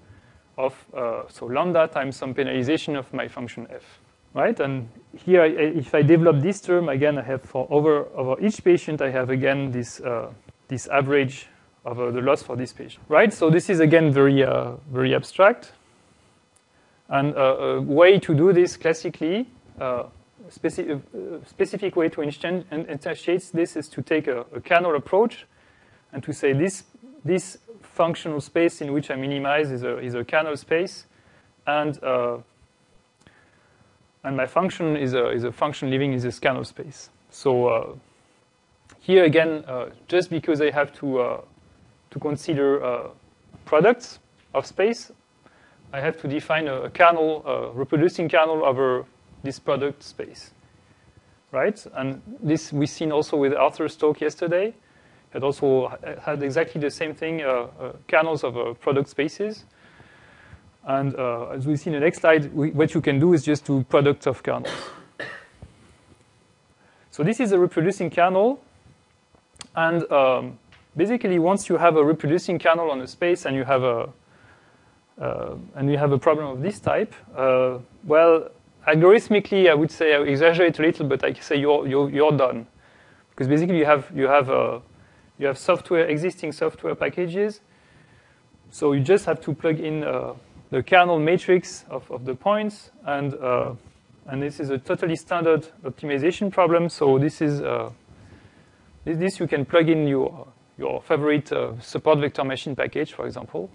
[0.57, 4.00] of, uh, so lambda times some penalization of my function f.
[4.33, 4.59] right?
[4.59, 9.01] And here, if I develop this term, again, I have for over, over each patient,
[9.01, 10.31] I have again this, uh,
[10.67, 11.47] this average
[11.85, 13.33] of uh, the loss for this patient, right?
[13.33, 15.73] So this is again very, uh, very abstract.
[17.09, 19.47] And uh, a way to do this classically,
[19.79, 20.03] uh,
[20.49, 25.45] specific, uh, specific way to instantiate this is to take a, a kernel approach
[26.13, 26.83] and to say this,
[27.25, 31.05] this functional space in which I minimize is a, is a kernel space,
[31.67, 31.99] and
[34.23, 37.09] and my function is a, is a function living in this of space.
[37.29, 37.95] So uh,
[38.99, 41.41] here again, uh, just because I have to, uh,
[42.11, 43.07] to consider uh,
[43.65, 44.19] products
[44.53, 45.11] of space,
[45.93, 49.05] I have to define a, a kernel, a reproducing kernel over
[49.43, 50.51] this product space,
[51.51, 51.83] right?
[51.93, 54.73] And this we've seen also with Arthur's talk yesterday.
[55.33, 59.65] It also had exactly the same thing, uh, uh, kernels of product spaces.
[60.83, 63.43] And uh, as we see in the next slide, we, what you can do is
[63.43, 64.73] just do products of kernels.
[67.11, 68.59] So this is a reproducing kernel.
[69.75, 70.57] And um,
[70.95, 74.09] basically, once you have a reproducing kernel on a space and you have a
[75.19, 78.49] uh, and you have a problem of this type, uh, well,
[78.87, 82.65] algorithmically, I would say I exaggerate a little, but I say you're, you're, you're done.
[83.29, 84.79] Because basically, you have, you, have, uh,
[85.37, 87.61] you have software, existing software packages.
[88.71, 90.33] So you just have to plug in uh,
[90.71, 93.73] the kernel matrix of, of the points, and uh,
[94.27, 96.89] and this is a totally standard optimization problem.
[96.89, 97.91] So this is uh,
[99.03, 103.69] this, you can plug in your your favorite uh, support vector machine package, for example,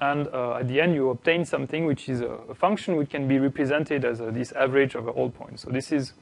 [0.00, 3.28] and uh, at the end you obtain something which is a, a function which can
[3.28, 5.62] be represented as a, this average over all points.
[5.62, 6.14] So this is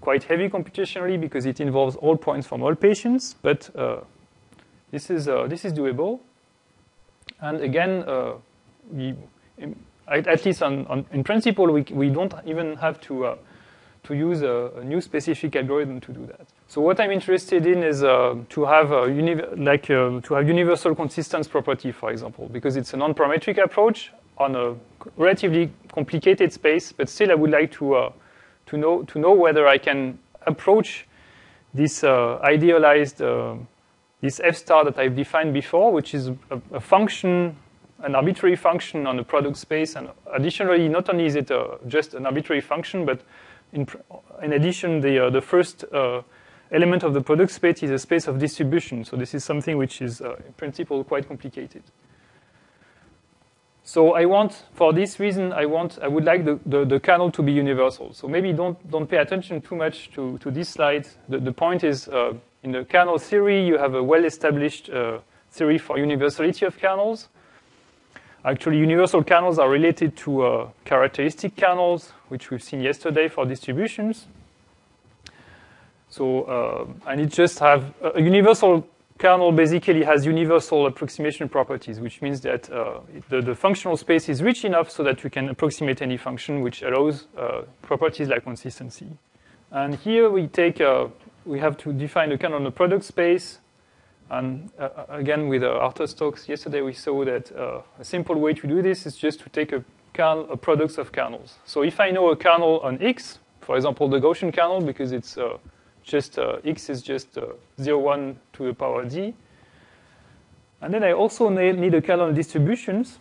[0.00, 4.00] quite heavy computationally because it involves all points from all patients, but uh,
[4.90, 6.20] this is uh, this is doable.
[7.42, 8.34] And again, uh,
[8.90, 9.14] we,
[10.08, 13.36] at least on, on, in principle, we, we don't even have to, uh,
[14.04, 16.46] to use a, a, new specific algorithm to do that.
[16.68, 18.90] So what I'm interested in is uh, to have
[19.58, 24.56] like uh, to have universal consistence property, for example, because it's a non-parametric approach on
[24.56, 24.74] a
[25.16, 28.12] relatively complicated space, but still I would like to uh,
[28.66, 31.06] to know to know whether I can approach
[31.74, 33.20] this uh, idealized
[34.20, 37.56] this f star that I've defined before, which is a, a, function,
[38.00, 39.96] an arbitrary function on a product space.
[39.96, 43.22] And additionally, not only is it a, just an arbitrary function, but
[43.72, 43.86] in,
[44.42, 46.22] in addition, the, uh, the first uh,
[46.72, 49.04] element of the product space is a space of distribution.
[49.04, 51.82] So this is something which is, uh, in principle, quite complicated.
[53.82, 57.30] So I want, for this reason, I want, I would like the, the, the, kernel
[57.32, 58.12] to be universal.
[58.12, 61.08] So maybe don't, don't pay attention too much to, to this slide.
[61.28, 65.18] The, the point is, uh, in the kernel theory, you have a well-established uh,
[65.50, 67.28] theory for universality of kernels.
[68.44, 74.26] Actually, universal kernels are related to uh, characteristic kernels, which we've seen yesterday for distributions.
[76.08, 78.86] So, uh, and it just have a universal
[79.18, 84.42] kernel basically has universal approximation properties, which means that uh, the, the, functional space is
[84.42, 89.06] rich enough so that we can approximate any function, which allows uh, properties like consistency.
[89.70, 91.08] And here we take uh,
[91.44, 93.58] we have to define a kernel on the product space.
[94.30, 98.36] And uh, uh, again, with uh, Arthur's talks yesterday, we saw that uh, a simple
[98.36, 101.58] way to do this is just to take a, kernel, a products of kernels.
[101.64, 105.36] So if I know a kernel on X, for example, the Gaussian kernel, because it's
[105.36, 105.58] uh,
[106.04, 107.38] just uh, X is just
[107.80, 109.34] 0, 1 to the power D.
[110.80, 113.18] And then I also need a kernel on distributions.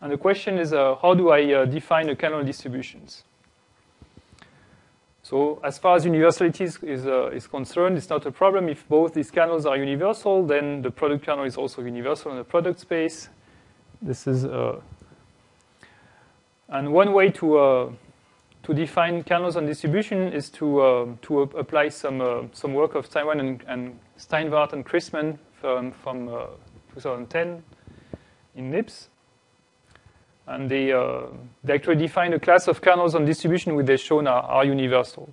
[0.00, 3.22] And the question is, how do I define a kernel distributions?
[5.30, 8.68] So as far as universality is, is, uh, is, concerned, it's not a problem.
[8.68, 12.42] If both these kernels are universal, then the product kernel is also universal in the
[12.42, 13.28] product space.
[14.02, 14.80] This is, uh,
[16.68, 17.92] and one way to, uh,
[18.64, 23.06] to define kernels on distribution is to, uh, to apply some, uh, some work of
[23.06, 26.46] Steinwart and, and Steinwart and Christmann from, from uh,
[26.94, 27.62] 2010
[28.56, 29.10] in NIPS.
[30.46, 31.26] And they, uh,
[31.62, 35.28] they actually define a class of kernels on distribution which they shown are, are universal.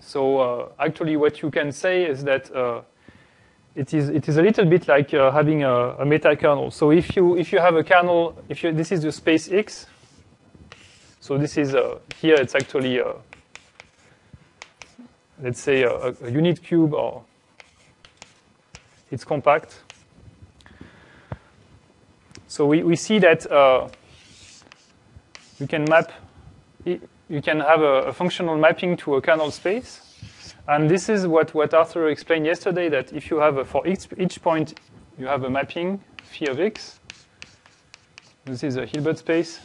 [0.00, 2.82] So uh, actually what you can say is that uh,
[3.74, 6.70] it is, it is a little bit like uh, having a, a, meta kernel.
[6.70, 9.86] So if you, if you have a kernel, if you, this is the space X,
[11.20, 13.14] so this is, uh, here it's actually, uh,
[15.42, 17.24] let's say a, a unit cube or
[19.10, 19.80] it's compact.
[22.46, 23.88] So we, we see that uh,
[25.58, 26.12] you can map,
[26.84, 30.00] you can have a, a, functional mapping to a kernel space.
[30.66, 34.08] And this is what, what Arthur explained yesterday, that if you have, a, for each,
[34.18, 34.78] each point,
[35.18, 37.00] you have a mapping, phi of x.
[38.44, 39.60] This is a Hilbert space.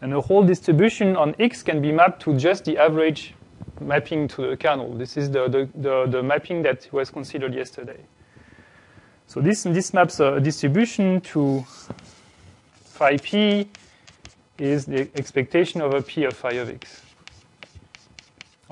[0.00, 3.34] And the whole distribution on X can be mapped to just the average
[3.80, 4.94] mapping to the kernel.
[4.94, 8.00] This is the, the, the, the mapping that was considered yesterday.
[9.26, 11.64] So this, this maps a distribution to
[12.82, 13.68] phi p
[14.58, 17.02] is the expectation over p of phi of x.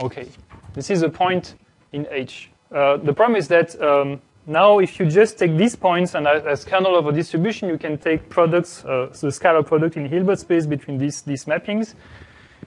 [0.02, 0.28] Okay,
[0.74, 1.54] this is a point
[1.92, 2.50] in H.
[2.70, 6.64] Uh, the problem is that um, now if you just take these points and as,
[6.64, 10.66] kernel of a distribution, you can take products, uh, the scalar product in Hilbert space
[10.66, 11.94] between these, these mappings.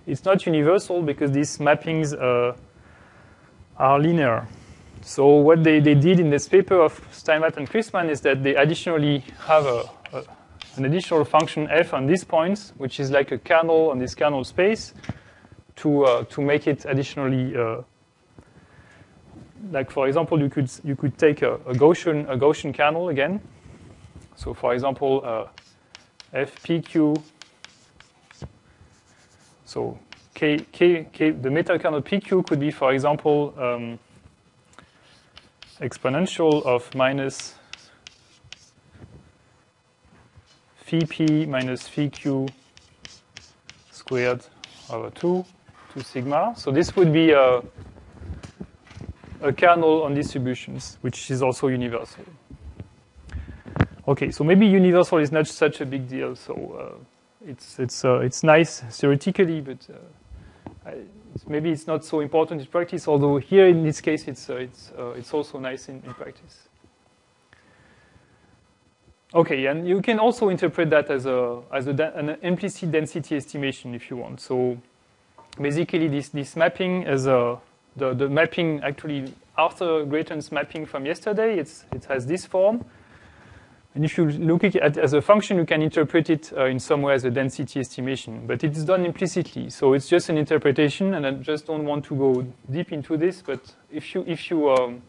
[0.08, 2.56] It's not universal because these mappings uh,
[3.78, 4.48] are linear.
[5.02, 8.56] So what they, they did in this paper of Steinwart and Christmann is that they
[8.56, 10.24] additionally have a, a,
[10.76, 14.44] an additional function f on these points, which is like a kernel on this kernel
[14.44, 14.94] space,
[15.78, 17.56] to uh, to make it additionally.
[17.56, 17.82] Uh,
[19.72, 23.42] like for example, you could you could take a, a, Gaussian a Gaussian kernel again.
[24.36, 25.48] So for example, uh,
[26.34, 27.22] fpq.
[29.66, 30.00] So
[30.34, 33.54] k, k, k, the meta kernel pq could be, for example.
[33.58, 34.00] Um,
[35.82, 37.56] exponential of minus
[40.90, 42.48] phi p minus phi q
[43.92, 44.42] squared
[44.90, 45.46] over 2
[45.94, 46.54] to sigma.
[46.56, 47.62] So this would be a,
[49.42, 52.24] a kernel on distributions, which is also universal.
[54.08, 56.36] Okay, so maybe universal is not such a big deal.
[56.36, 60.96] So uh, it's it's uh, it's nice theoretically, but uh, I,
[61.48, 63.08] maybe it's not so important in practice.
[63.08, 66.69] Although here in this case, it's uh, it's uh, it's also nice in, in practice.
[69.34, 73.94] Okay, and you can also interpret that as a as a an implicit density estimation
[73.94, 74.42] if you want.
[74.42, 74.78] So
[75.62, 77.60] basically, this this mapping as a
[77.96, 81.60] the the mapping actually Arthur Gretton's mapping from yesterday.
[81.60, 82.84] It's it has this form.
[83.96, 86.80] And if you look at it as a function, you can interpret it uh, in
[86.80, 89.72] some way as a density estimation, but it's done implicitly.
[89.72, 93.42] So it's just an interpretation, and I just don't want to go deep into this.
[93.42, 95.02] But if you if you um,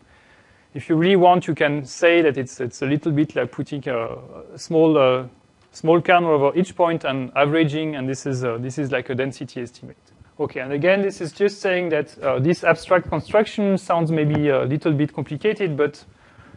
[0.75, 3.87] if you really want, you can say that it's it's a little bit like putting
[3.89, 4.19] a,
[4.57, 5.27] small uh,
[5.73, 9.15] small kernel over each point and averaging, and this is uh, this is like a
[9.15, 9.97] density estimate.
[10.39, 14.65] Okay, and again, this is just saying that uh, this abstract construction sounds maybe a
[14.65, 16.03] little bit complicated, but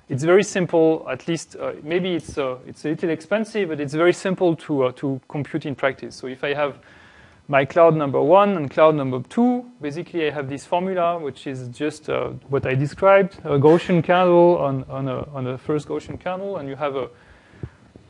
[0.09, 1.05] it's very simple.
[1.09, 4.83] At least uh, maybe it's uh, it's a little expensive, but it's very simple to
[4.83, 6.15] uh, to compute in practice.
[6.15, 6.77] So if I have
[7.47, 11.67] my cloud number one and cloud number two, basically I have this formula, which is
[11.67, 16.19] just uh, what I described: a Gaussian kernel on on a on a first Gaussian
[16.19, 17.09] kernel, and you have a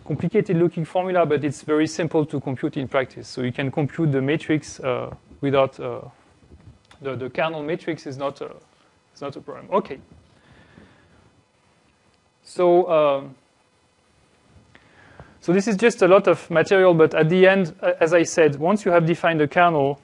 [0.05, 3.27] complicated-looking formula, but it's very simple to compute in practice.
[3.27, 6.01] So you can compute the matrix uh, without uh,
[7.01, 8.51] the the kernel matrix is not a,
[9.11, 9.67] it's not a problem.
[9.71, 9.99] Okay.
[12.45, 13.35] So, um,
[15.43, 18.55] so this is just a lot of material, but at the end, as I said,
[18.55, 19.99] once you have defined a kernel,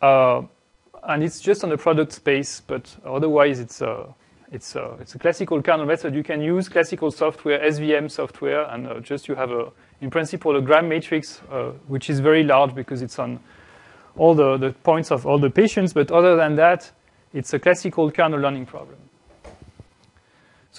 [0.00, 0.40] uh,
[1.02, 4.14] and it's just on the product space, but otherwise it's a,
[4.50, 6.14] it's a, it's a classical kernel method.
[6.14, 10.56] You can use classical software, SVM software, and uh, just you have a, in principle,
[10.56, 13.38] a gram matrix, uh, which is very large because it's on
[14.16, 15.92] all the, the points of all the patients.
[15.92, 16.90] But other than that,
[17.34, 18.99] it's a classical kernel learning problem.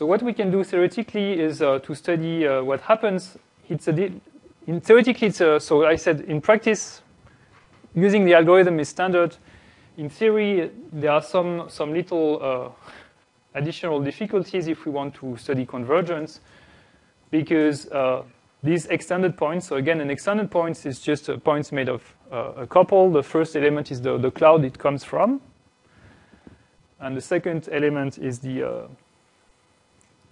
[0.01, 3.37] So what we can do theoretically is uh, to study uh, what happens.
[3.69, 4.11] It's a
[4.65, 7.03] in theoretically, it's a, so I said in practice,
[7.93, 9.37] using the algorithm is standard.
[9.97, 12.69] In theory, there are some some little uh,
[13.53, 16.39] additional difficulties if we want to study convergence,
[17.29, 18.23] because uh,
[18.63, 19.67] these extended points.
[19.67, 23.11] So again, an extended point is just a points made of uh, a couple.
[23.11, 25.41] The first element is the the cloud it comes from,
[26.99, 28.87] and the second element is the uh,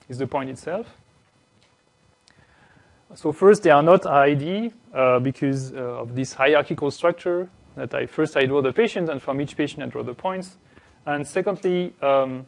[0.10, 0.88] is the point itself.
[3.16, 8.06] So first, they are not ID uh, because uh, of this hierarchical structure that I
[8.06, 10.58] first I draw the patient, and from each patient I draw the points.
[11.06, 12.46] And secondly, um,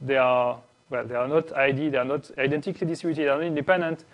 [0.00, 0.58] they are
[0.90, 4.04] well, they are not ID, they are not identically distributed, they are not independent.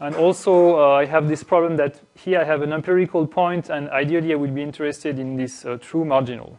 [0.00, 3.88] And also, uh, I have this problem that here I have an empirical point, and
[3.90, 6.56] ideally I would be interested in this uh, true marginal.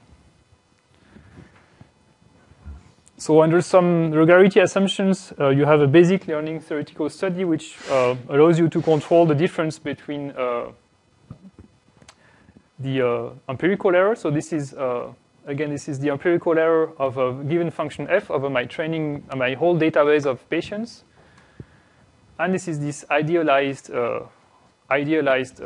[3.20, 8.15] So under some regularity assumptions, uh, you have a basic learning theoretical study which uh,
[8.30, 10.72] allows you to control the difference between uh,
[12.80, 14.15] the uh, empirical error.
[14.15, 15.11] So this is, uh,
[15.45, 19.36] again, this is the empirical error of a given function f over my training, uh,
[19.36, 21.03] my whole database of patients.
[22.39, 23.91] And this is this idealized,
[24.89, 25.59] idealized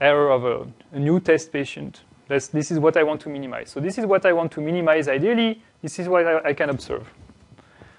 [0.00, 3.70] error of a, a new test patient this, this is what I want to minimize.
[3.70, 5.62] So this is what I want to minimize ideally.
[5.82, 7.12] This is what I, I can observe.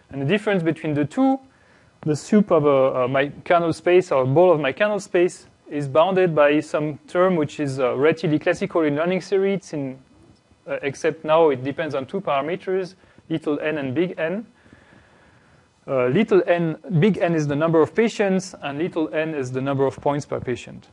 [0.09, 1.39] And the difference between the two
[2.01, 5.47] the soup of a, a, my kernel space or a ball of my kernel space
[5.69, 9.53] is bounded by some term which is uh, relatively classical in learning theory.
[9.53, 9.99] It's in,
[10.67, 12.95] uh, except now it depends on two parameters,
[13.29, 14.45] little n and big N.
[15.85, 19.61] Uh, little n, big N is the number of patients, and little n is the
[19.61, 20.87] number of points per patient.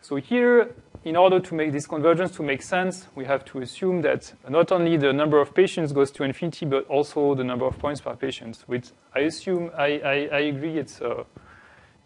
[0.00, 4.02] So here, in order to make this convergence to make sense, we have to assume
[4.02, 7.78] that not only the number of patients goes to infinity, but also the number of
[7.78, 8.62] points per patient.
[8.66, 11.24] Which I assume, I, I, I agree, it's, uh,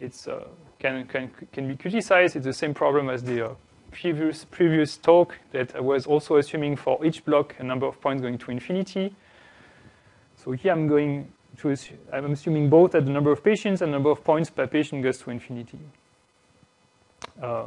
[0.01, 0.45] it's uh,
[0.79, 2.37] can, can, can be criticized.
[2.37, 3.55] It's the same problem as the uh,
[3.91, 8.23] previous, previous talk that I was also assuming for each block a number of points
[8.23, 9.15] going to infinity.
[10.37, 13.93] So here I'm going to assume, I'm assuming both that the number of patients and
[13.93, 15.79] number of points per patient goes to infinity.
[17.43, 17.65] Uh,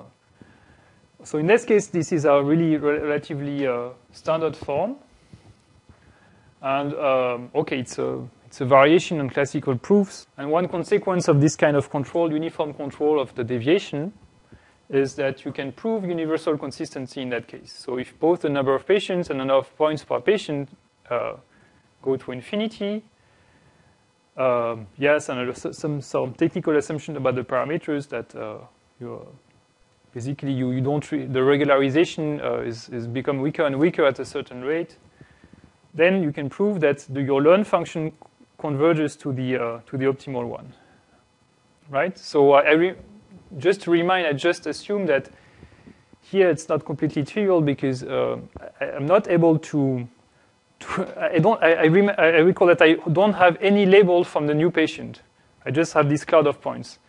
[1.24, 4.96] so in this case, this is a really re relatively uh, standard form.
[6.62, 10.28] And um, okay, it's a, it's a variation on classical proofs.
[10.38, 14.14] And one consequence of this kind of control, uniform control of the deviation,
[14.90, 17.72] is that you can prove universal consistency in that case.
[17.72, 20.70] So if both the number of patients and the number of points per patient
[21.10, 21.34] uh,
[22.02, 23.04] go to infinity,
[24.36, 28.60] um, yes, and some, some technical assumption about the parameters that uh,
[29.00, 29.28] you
[30.14, 34.26] basically you, you don't the regularization uh, is, is become weaker and weaker at a
[34.26, 34.98] certain rate.
[35.94, 38.14] Then you can prove that the, your learn function
[38.58, 40.74] converges to the uh, to the optimal one,
[41.90, 42.18] right?
[42.18, 42.94] So uh,
[43.58, 45.30] just to remind, I just assume that
[46.22, 48.38] here it's not completely trivial because uh,
[48.80, 50.08] I, am not able to
[51.18, 51.62] I don't.
[51.62, 55.22] I, I, I, recall that I don't have any label from the new patient.
[55.66, 57.00] I just have this cloud of points.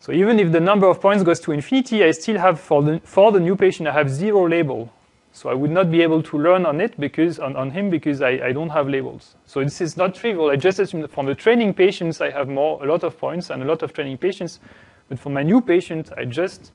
[0.00, 3.00] So even if the number of points goes to infinity, I still have for the
[3.04, 4.92] for the new patient I have zero label.
[5.32, 8.22] So I would not be able to learn on it because on, on him because
[8.22, 9.34] I, I don't have labels.
[9.44, 10.48] So this is not trivial.
[10.48, 13.50] I just assume that from the training patients I have more a lot of points
[13.50, 14.60] and a lot of training patients,
[15.08, 16.72] but for my new patient I just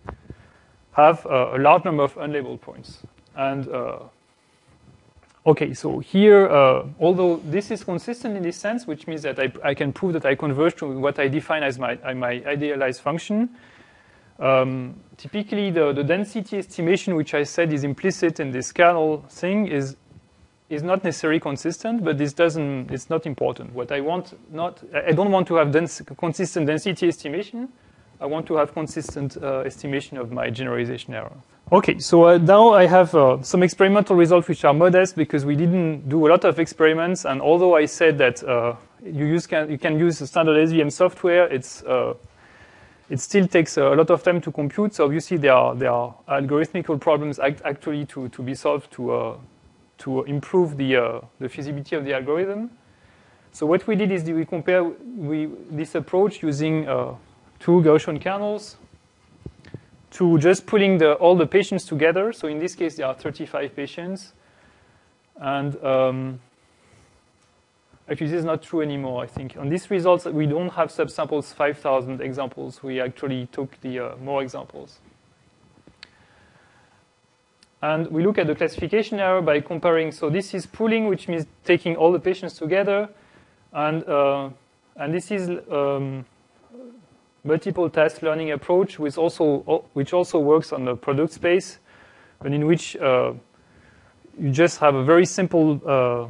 [0.91, 2.99] have a large number of unlabeled points.
[3.35, 3.99] And uh,
[5.43, 9.51] Okay, so here, uh, although this is consistent in this sense, which means that I,
[9.63, 13.49] I, can prove that I converge to what I define as my, my idealized function,
[14.37, 19.67] um, typically the, the density estimation, which I said is implicit in this kernel thing,
[19.67, 19.97] is
[20.71, 23.73] is not necessarily consistent, but this doesn't, it's not important.
[23.73, 25.73] What I want, not, I don't want to have
[26.17, 27.67] consistent density estimation.
[28.21, 31.35] I want to have consistent uh, estimation of my generalization error.
[31.73, 35.55] Okay, so uh, now I have uh, some experimental results which are modest because we
[35.55, 37.23] didn't do a lot of experiments.
[37.23, 41.47] And although I said that uh, you, use can, you can use standard SVM software,
[41.47, 42.15] it's, uh,
[43.09, 44.95] it still takes a lot of time to compute.
[44.95, 49.13] So obviously there are, there are algorithmical problems act actually to, to be solved to,
[49.13, 49.37] uh,
[49.99, 52.69] to improve the, uh, the feasibility of the algorithm.
[53.53, 56.83] So what we did is we compare we, this approach using
[57.61, 58.75] two Gaussian kernels
[60.11, 62.33] to just putting the, all the patients together.
[62.33, 64.33] So in this case, there are 35 patients.
[65.37, 66.39] And um,
[68.09, 69.55] actually, this is not true anymore, I think.
[69.57, 72.83] On these results, we don't have subsamples 5,000 examples.
[72.83, 74.99] We actually took the uh, more examples.
[77.81, 80.11] And we look at the classification error by comparing.
[80.11, 83.09] So this is pooling, which means taking all the patients together.
[83.73, 84.49] And, uh,
[84.97, 86.25] and this is um,
[87.43, 91.79] multiple task learning approach, which also which also works on the product space,
[92.41, 93.33] and in which uh,
[94.39, 96.27] you just have a very simple uh,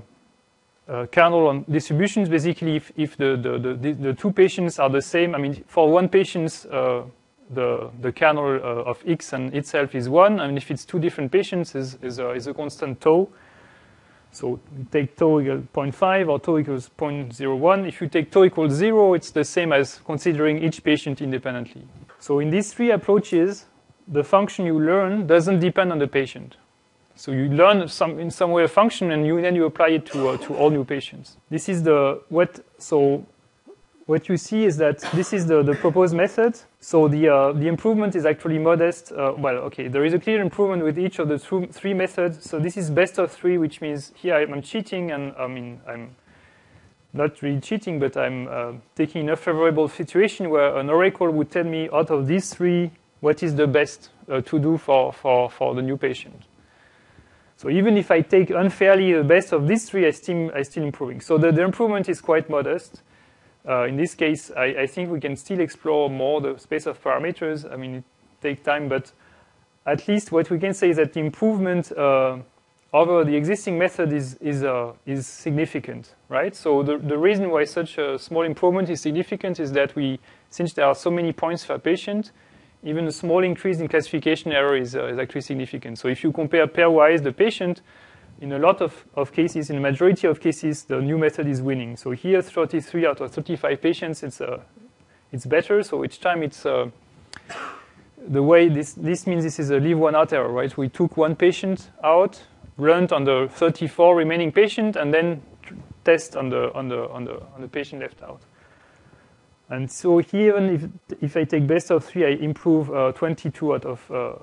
[0.92, 2.30] uh, kernel on distributions.
[2.30, 5.92] Basically, if, if the, the, the, the, two patients are the same, I mean, for
[5.92, 7.04] one patient, uh,
[7.50, 11.32] the the kernel uh, of x and itself is one, and if it's two different
[11.32, 13.28] patients, is is is a constant tau.
[14.32, 14.60] So
[14.92, 17.88] take tau equals 0.5 or tau equals 0.01.
[17.88, 21.86] If you take tau equals 0, it's the same as considering each patient independently.
[22.20, 23.66] So in these three approaches,
[24.08, 26.58] the function you learn doesn't depend on the patient.
[27.16, 30.06] So you learn some, in some way a function and you, then you apply it
[30.08, 31.38] to, uh, to all new patients.
[31.50, 33.26] This is the, what, so
[34.06, 36.58] what you see is that this is the, the proposed method.
[36.84, 39.12] So the, uh, the improvement is actually modest.
[39.12, 42.50] Uh, well, okay, there is a clear improvement with each of the th three methods.
[42.50, 46.16] So this is best of three, which means here I'm cheating, and I mean, I'm
[47.14, 51.66] not really cheating, but I'm uh, taking a favorable situation where an oracle would tell
[51.66, 55.76] me out of these three, what is the best uh, to do for, for, for
[55.76, 56.42] the new patient.
[57.58, 60.84] So even if I take unfairly the best of these three, I still, I still
[60.84, 61.22] improving.
[61.22, 63.04] So the, the improvement is quite modest.
[63.68, 67.02] Uh, in this case, I, I, think we can still explore more the space of
[67.04, 67.72] parameters.
[67.72, 68.04] I mean, it
[68.42, 69.12] takes time, but
[69.86, 72.38] at least what we can say is that the improvement uh,
[72.94, 76.56] over the existing method is, is, uh, is significant, right?
[76.56, 80.74] So the, the reason why such a small improvement is significant is that we, since
[80.74, 82.32] there are so many points per patient,
[82.84, 86.00] even a small increase in classification error is, uh, is actually significant.
[86.00, 87.82] So if you compare pairwise the patient,
[88.42, 91.62] in a lot of, of cases, in the majority of cases, the new method is
[91.62, 91.96] winning.
[91.96, 94.60] So here, 33 out of 35 patients, it's, uh,
[95.32, 95.84] it's better.
[95.84, 96.90] So each time it's, uh,
[98.18, 100.76] the way this, this means this is a leave one out error, right?
[100.76, 102.42] We took one patient out,
[102.80, 105.44] learned on the 34 remaining patient, and then
[106.04, 108.42] test on the, on the, on the, on the patient left out.
[109.70, 113.76] And so here, even if, if I take best of three, I improve uh, 22
[113.76, 114.34] out of uh,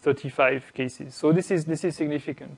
[0.00, 1.14] 35 cases.
[1.14, 2.56] So this is, this is significant.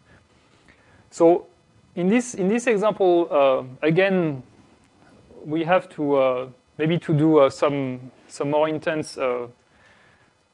[1.11, 1.47] So
[1.95, 4.43] in this, in this example, uh, again,
[5.45, 6.49] we have to uh,
[6.79, 9.49] maybe to do uh, some, some more intense uh,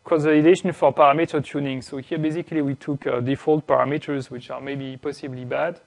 [0.04, 1.82] cross-validation for parameter tuning.
[1.82, 5.80] So here, basically, we took default parameters, which are maybe possibly bad.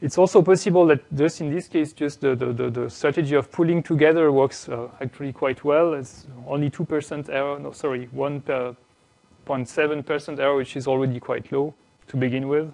[0.00, 3.50] It's also possible that just in this case, just the, the, the, the strategy of
[3.50, 5.94] pooling together works uh, actually quite well.
[5.94, 11.74] It's only 2% error, no, sorry, 1.7% error, which is already quite low
[12.08, 12.70] to begin with.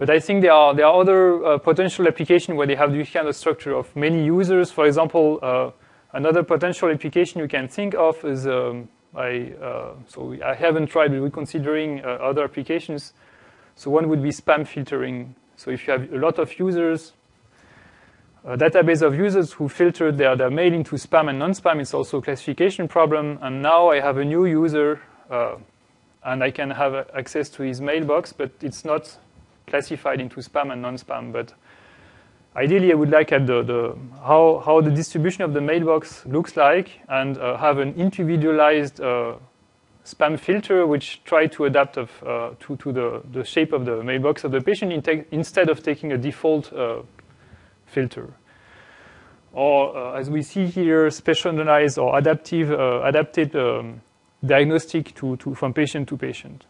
[0.00, 3.10] But I think there are, there are other uh, potential applications where they have this
[3.10, 4.70] kind of structure of many users.
[4.70, 5.72] For example, uh,
[6.14, 11.12] another potential application you can think of is, um, I, uh, so I haven't tried,
[11.12, 13.12] but we're considering uh, other applications.
[13.76, 15.34] So one would be spam filtering.
[15.56, 17.12] So if you have a lot of users,
[18.46, 22.20] a database of users who filtered their, their mail into spam and non-spam, it's also
[22.20, 23.38] a classification problem.
[23.42, 25.56] And now I have a new user, uh,
[26.24, 29.18] and I can have access to his mailbox, but it's not
[29.66, 31.32] classified into spam and non-spam.
[31.32, 31.54] But
[32.56, 36.56] ideally, I would like at the, the how, how the distribution of the mailbox looks
[36.56, 39.34] like and uh, have an individualized uh,
[40.04, 44.02] spam filter which try to adapt of, uh, to, to the, the shape of the
[44.02, 47.02] mailbox of the patient in instead of taking a default uh,
[47.86, 48.32] filter.
[49.52, 54.00] Or, uh, as we see here, specialized or adaptive, uh, adapted um,
[54.44, 56.66] diagnostic to, to, from patient to patient.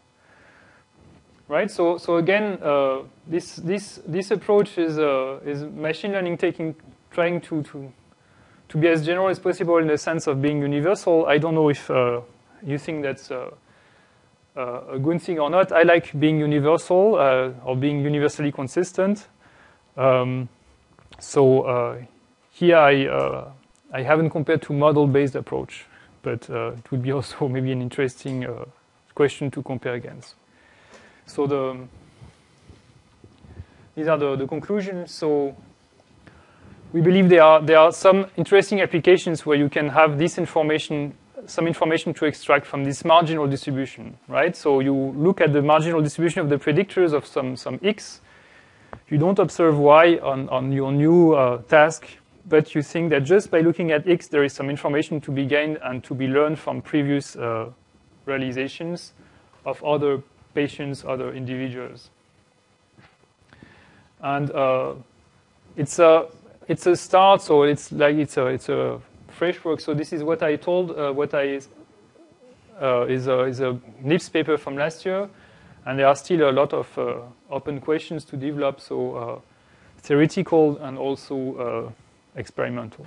[1.51, 1.69] Right.
[1.69, 6.75] So, so again, uh, this this this approach is uh, is machine learning taking
[7.11, 7.91] trying to to
[8.69, 11.25] to be as general as possible in the sense of being universal.
[11.25, 11.89] I don't know if
[12.65, 13.49] you think that's uh,
[14.55, 15.73] uh, a good thing or not.
[15.73, 19.27] I like being universal uh, or being universally consistent.
[19.97, 20.47] Um,
[21.19, 21.99] so
[22.53, 23.51] here I,
[23.91, 25.85] I haven't compared to model-based approach,
[26.21, 28.47] but it would be also maybe an interesting
[29.15, 30.35] question to compare against.
[31.31, 31.77] So the
[33.95, 35.13] these are the, the conclusions.
[35.13, 35.55] So
[36.91, 41.13] we believe there are there are some interesting applications where you can have this information
[41.47, 44.55] some information to extract from this marginal distribution, right?
[44.55, 48.21] So you look at the marginal distribution of the predictors of some, some x.
[49.09, 52.07] You don't observe y on, on your new uh, task,
[52.47, 55.45] but you think that just by looking at x, there is some information to be
[55.45, 57.71] gained and to be learned from previous uh,
[58.25, 59.13] realizations
[59.65, 60.21] of other
[60.53, 62.09] patients, other individuals.
[64.21, 64.93] And uh,
[65.75, 66.27] it's a
[66.67, 69.01] it's a start, so it's like it's a it's a
[69.41, 69.79] fresh work.
[69.79, 71.59] So this is what I told, uh, what I
[72.79, 75.29] uh, is, a, is a NIPS paper from last year,
[75.85, 77.15] and there are still a lot of uh,
[77.49, 79.39] open questions to develop, so uh,
[79.97, 83.05] theoretical and also uh, experimental.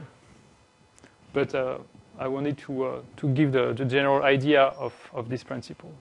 [1.32, 1.78] But uh,
[2.18, 5.92] I wanted to, to give the, the general idea of, of this principle.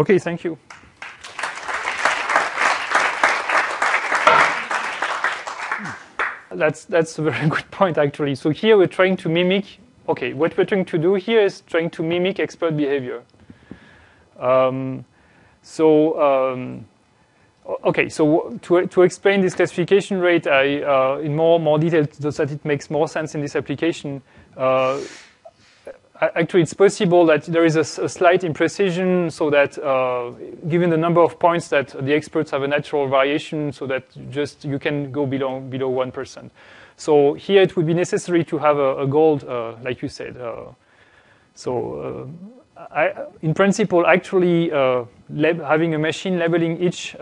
[0.00, 0.56] Okay, thank you.
[6.52, 8.34] that's that's a very good point actually.
[8.34, 9.78] So here we're trying to mimic.
[10.08, 13.22] Okay, what we're trying to do here is trying to mimic expert behavior.
[14.38, 15.04] Um,
[15.60, 16.86] so um,
[17.84, 22.30] okay, so to to explain this classification rate, I uh, in more more detail so
[22.30, 24.22] that it makes more sense in this application.
[24.56, 25.00] Uh,
[26.20, 30.30] actually it's possible that there is a, a slight imprecision so that uh,
[30.68, 34.64] given the number of points that the experts have a natural variation so that just
[34.64, 36.50] you can go below below 1%.
[36.96, 40.36] So here it would be necessary to have a, a gold, uh, like you said.
[40.36, 40.72] Uh,
[41.54, 42.28] so
[42.76, 45.04] uh, I, in principle, actually uh,
[45.34, 47.16] having a machine labeling each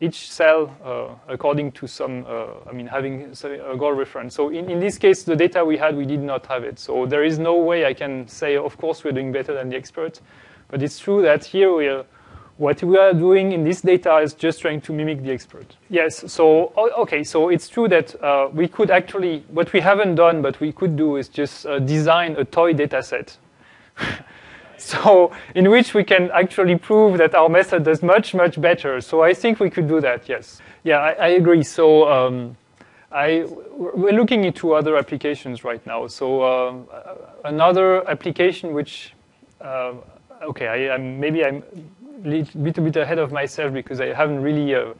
[0.00, 4.34] each cell uh, according to some, uh, I mean, having a goal reference.
[4.34, 6.78] So in, in this case, the data we had, we did not have it.
[6.78, 9.76] So there is no way I can say, of course, we're doing better than the
[9.76, 10.20] expert.
[10.68, 12.04] But it's true that here we are,
[12.58, 15.76] what we are doing in this data is just trying to mimic the expert.
[15.88, 20.42] Yes, so, okay, so it's true that uh, we could actually, what we haven't done,
[20.42, 23.36] but we could do is just uh, design a toy data set.
[24.94, 29.00] so in which we can actually prove that our method does much much better.
[29.00, 30.28] So I think we could do that.
[30.28, 30.60] Yes.
[30.84, 31.62] Yeah, I, I agree.
[31.62, 32.56] So um,
[33.10, 33.44] I
[33.76, 36.06] we're looking into other applications right now.
[36.06, 37.14] So uh,
[37.44, 39.14] another application which
[39.60, 39.94] uh,
[40.42, 41.62] okay, I, I'm, maybe I'm
[42.24, 44.74] a little bit ahead of myself because I haven't really.
[44.74, 44.94] Uh,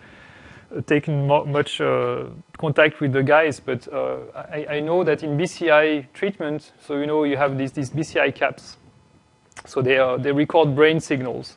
[0.86, 2.24] taken much uh,
[2.58, 7.06] contact with the guys, but uh, I, I, know that in BCI treatment, so you
[7.06, 8.76] know you have these, these BCI caps,
[9.66, 11.56] so they, are, they record brain signals.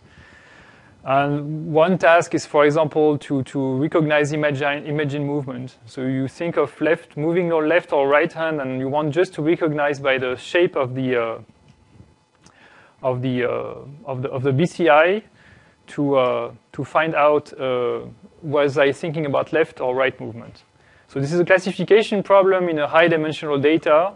[1.04, 5.78] And one task is, for example, to, to recognize imagine, imaging movement.
[5.88, 9.34] So you think of left, moving your left or right hand, and you want just
[9.36, 11.40] to recognize by the shape of the uh,
[13.02, 13.76] of the uh,
[14.06, 15.24] of the of the BCI
[15.88, 18.02] to uh, to find out uh,
[18.44, 20.64] was I thinking about left or right movement.
[21.08, 24.14] So this is a classification problem in a high-dimensional data,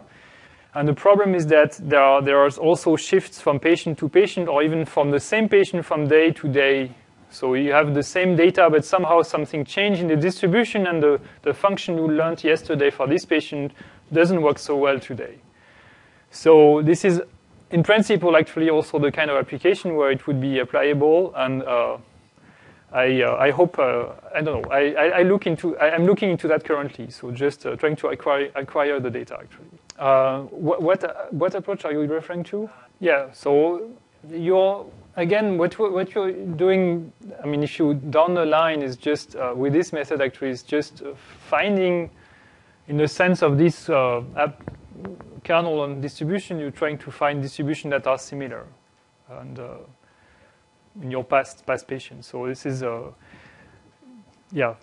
[0.76, 4.46] and the problem is that there are, there are also shifts from patient to patient
[4.46, 6.90] or even from the same patient from day to day.
[7.30, 11.18] So you have the same data, but somehow something changed in the distribution and the,
[11.40, 13.72] the function you learned yesterday for this patient
[14.12, 15.36] doesn't work so well today.
[16.30, 17.22] So this is,
[17.70, 21.96] in principle, actually also the kind of application where it would be applicable and uh,
[22.92, 26.30] I, uh, I hope, uh, I don't know, I, I, look into, I, am looking
[26.30, 29.85] into that currently, so just uh, trying to acquire, acquire the data actually.
[29.98, 32.68] Uh, what, what, what approach are you referring to?
[33.00, 33.90] Yeah, so
[34.30, 34.86] you're,
[35.16, 39.52] again, what, what you're doing, I mean, if you down the line is just, uh,
[39.56, 41.14] with this method actually, is just uh,
[41.48, 42.10] finding,
[42.88, 44.22] in the sense of this uh,
[45.44, 48.66] kernel and distribution, you're trying to find distribution that are similar.
[49.28, 49.76] And uh,
[51.02, 52.28] in your past past patients.
[52.28, 53.12] So this is a,
[54.52, 54.74] yeah,